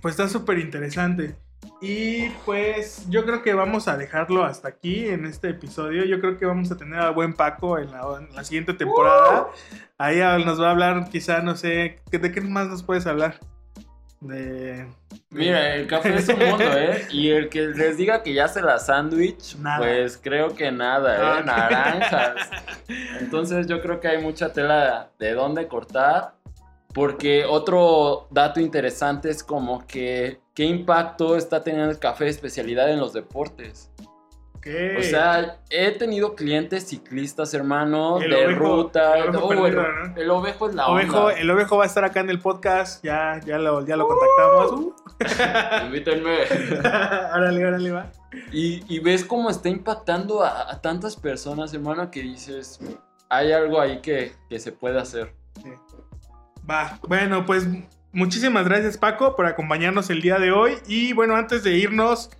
Pues 0.00 0.14
está 0.14 0.28
súper 0.28 0.58
interesante. 0.58 1.36
Y 1.80 2.28
pues 2.44 3.08
yo 3.10 3.24
creo 3.24 3.42
que 3.42 3.54
vamos 3.54 3.88
a 3.88 3.96
dejarlo 3.96 4.44
hasta 4.44 4.68
aquí 4.68 5.08
en 5.08 5.26
este 5.26 5.50
episodio. 5.50 6.04
Yo 6.04 6.20
creo 6.20 6.38
que 6.38 6.46
vamos 6.46 6.70
a 6.70 6.76
tener 6.76 7.00
al 7.00 7.12
buen 7.12 7.34
Paco 7.34 7.78
en 7.78 7.90
la, 7.90 8.02
en 8.20 8.34
la 8.34 8.44
siguiente 8.44 8.72
temporada. 8.72 9.48
Ahí 9.98 10.18
nos 10.44 10.60
va 10.60 10.68
a 10.68 10.70
hablar 10.70 11.08
quizá, 11.10 11.42
no 11.42 11.56
sé, 11.56 12.00
¿de 12.10 12.32
qué 12.32 12.40
más 12.40 12.68
nos 12.68 12.82
puedes 12.82 13.06
hablar? 13.06 13.40
De... 14.20 14.86
Mira, 15.30 15.74
el 15.74 15.88
café 15.88 16.14
es 16.14 16.28
un 16.28 16.38
mundo, 16.38 16.64
¿eh? 16.64 17.08
Y 17.10 17.30
el 17.30 17.48
que 17.48 17.62
les 17.62 17.96
diga 17.96 18.22
que 18.22 18.32
ya 18.32 18.46
se 18.46 18.62
la 18.62 18.78
sándwich, 18.78 19.56
pues 19.78 20.16
creo 20.22 20.54
que 20.54 20.70
nada, 20.70 21.16
¿eh? 21.16 21.20
Ah. 21.20 21.42
Naranjas. 21.44 22.50
Entonces 23.20 23.66
yo 23.66 23.80
creo 23.80 23.98
que 23.98 24.06
hay 24.06 24.22
mucha 24.22 24.52
tela 24.52 25.10
de 25.18 25.32
dónde 25.34 25.66
cortar. 25.66 26.34
Porque 26.94 27.44
otro 27.46 28.26
dato 28.30 28.60
interesante 28.60 29.30
es 29.30 29.42
como 29.42 29.86
que 29.86 30.40
qué 30.54 30.64
impacto 30.64 31.36
está 31.36 31.62
teniendo 31.62 31.90
el 31.90 31.98
café 31.98 32.24
de 32.24 32.30
especialidad 32.30 32.90
en 32.90 33.00
los 33.00 33.12
deportes. 33.12 33.90
¿Qué? 34.60 34.96
O 34.96 35.02
sea, 35.02 35.58
he 35.70 35.90
tenido 35.90 36.36
clientes 36.36 36.86
ciclistas, 36.86 37.52
hermano, 37.52 38.20
El 38.20 38.30
de 38.30 38.46
ovejo- 38.46 38.58
ruta. 38.60 39.18
el 39.18 39.30
ovejo 39.34 39.44
Oh, 39.44 39.48
perdido, 39.48 39.66
el, 39.66 39.74
¿no? 39.74 40.16
el 40.20 40.30
ovejo 40.30 40.68
es 40.68 40.74
la 40.76 40.86
Ovejo, 40.86 41.18
onda. 41.24 41.32
el 41.40 41.50
ovejo 41.50 41.76
va 41.78 41.82
a 41.82 41.86
estar 41.88 42.04
acá 42.04 42.20
en 42.20 42.30
el 42.30 42.38
podcast. 42.38 43.02
Ya, 43.04 43.40
ya, 43.44 43.58
lo, 43.58 43.84
ya 43.84 43.96
lo 43.96 44.06
contactamos. 44.06 44.72
Uh. 44.72 44.94
Invítenme. 45.86 46.36
órale, 47.34 47.66
órale, 47.66 47.90
va. 47.90 48.12
Y, 48.52 48.84
y 48.94 49.00
ves 49.00 49.24
cómo 49.24 49.50
está 49.50 49.68
impactando 49.68 50.44
a, 50.44 50.70
a 50.70 50.80
tantas 50.80 51.16
personas, 51.16 51.74
hermano, 51.74 52.08
que 52.12 52.22
dices, 52.22 52.78
hay 53.28 53.50
algo 53.50 53.80
ahí 53.80 54.00
que, 54.00 54.32
que 54.48 54.60
se 54.60 54.70
puede 54.70 55.00
hacer. 55.00 55.34
Va, 56.68 56.98
bueno, 57.08 57.44
pues 57.44 57.66
muchísimas 58.12 58.64
gracias 58.66 58.96
Paco 58.98 59.34
por 59.36 59.46
acompañarnos 59.46 60.10
el 60.10 60.20
día 60.22 60.38
de 60.38 60.52
hoy. 60.52 60.74
Y 60.86 61.12
bueno, 61.12 61.34
antes 61.36 61.62
de 61.64 61.72
irnos, 61.76 62.30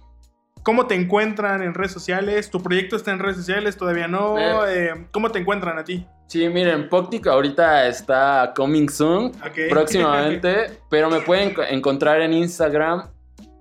¿cómo 0.63 0.87
te 0.87 0.95
encuentran 0.95 1.63
en 1.63 1.75
redes 1.75 1.93
sociales? 1.93 2.51
¿Tu 2.51 2.63
proyecto 2.63 2.97
está 2.97 3.11
en 3.13 3.19
redes 3.19 3.37
sociales? 3.37 3.77
¿Todavía 3.77 4.09
no? 4.09 4.37
Eh, 4.69 5.07
¿Cómo 5.11 5.31
te 5.31 5.39
encuentran 5.41 5.79
a 5.79 5.85
ti? 5.85 6.07
Sí, 6.29 6.49
miren, 6.49 6.89
Poctic 6.89 7.27
ahorita 7.27 7.87
está 7.89 8.53
coming 8.57 8.89
soon, 8.89 9.33
próximamente, 9.69 10.79
pero 10.89 11.11
me 11.11 11.21
pueden 11.21 11.53
co- 11.53 11.63
encontrar 11.63 12.23
en 12.23 12.33
Instagram 12.33 13.11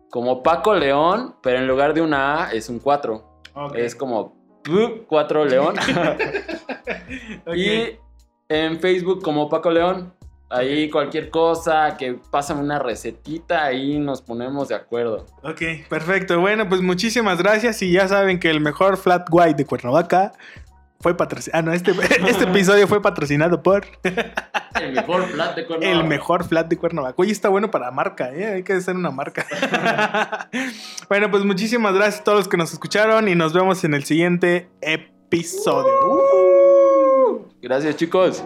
como 0.09 0.41
Paco 0.43 0.73
León, 0.75 1.35
pero 1.41 1.57
en 1.57 1.67
lugar 1.67 1.93
de 1.93 2.01
una 2.01 2.45
A 2.45 2.51
es 2.51 2.69
un 2.69 2.79
4. 2.79 3.41
Ok. 3.55 3.75
Es 3.75 3.95
como 3.95 4.37
4 5.07 5.45
León. 5.45 5.75
Y 7.55 7.97
en 8.47 8.79
Facebook 8.79 9.21
como 9.21 9.49
Paco 9.49 9.69
León. 9.71 10.13
Ahí 10.51 10.89
cualquier 10.89 11.29
cosa, 11.29 11.95
que 11.97 12.19
pásame 12.29 12.61
una 12.61 12.77
recetita, 12.77 13.63
ahí 13.63 13.97
nos 13.99 14.21
ponemos 14.21 14.67
de 14.67 14.75
acuerdo. 14.75 15.25
Ok, 15.43 15.61
perfecto. 15.87 16.41
Bueno, 16.41 16.67
pues 16.67 16.81
muchísimas 16.81 17.37
gracias. 17.37 17.81
Y 17.81 17.93
ya 17.93 18.07
saben 18.09 18.39
que 18.39 18.49
el 18.49 18.59
mejor 18.59 18.97
flat 18.97 19.27
white 19.31 19.55
de 19.55 19.65
Cuernavaca 19.65 20.33
fue 20.99 21.15
patrocinado. 21.15 21.59
Ah, 21.59 21.61
no, 21.61 21.73
este, 21.73 21.91
este 22.27 22.43
episodio 22.43 22.87
fue 22.87 23.01
patrocinado 23.01 23.63
por 23.63 23.85
El 24.03 24.93
mejor 24.93 25.31
plat 25.31 25.55
de 25.55 25.65
Cuernavaca. 25.65 25.99
el 25.99 26.07
mejor 26.07 26.43
flat 26.43 26.67
de 26.67 26.77
Cuernavaca. 26.77 27.15
Oye, 27.17 27.31
está 27.31 27.49
bueno 27.49 27.71
para 27.71 27.89
marca, 27.91 28.33
¿eh? 28.33 28.55
Hay 28.55 28.63
que 28.63 28.73
hacer 28.73 28.95
una 28.95 29.11
marca. 29.11 29.45
bueno, 31.09 31.31
pues 31.31 31.45
muchísimas 31.45 31.93
gracias 31.93 32.21
a 32.21 32.23
todos 32.25 32.39
los 32.39 32.47
que 32.47 32.57
nos 32.57 32.73
escucharon 32.73 33.29
y 33.29 33.35
nos 33.35 33.53
vemos 33.53 33.83
en 33.83 33.93
el 33.93 34.03
siguiente 34.03 34.69
episodio. 34.81 35.97
Uh. 36.05 37.47
Gracias, 37.61 37.95
chicos. 37.95 38.43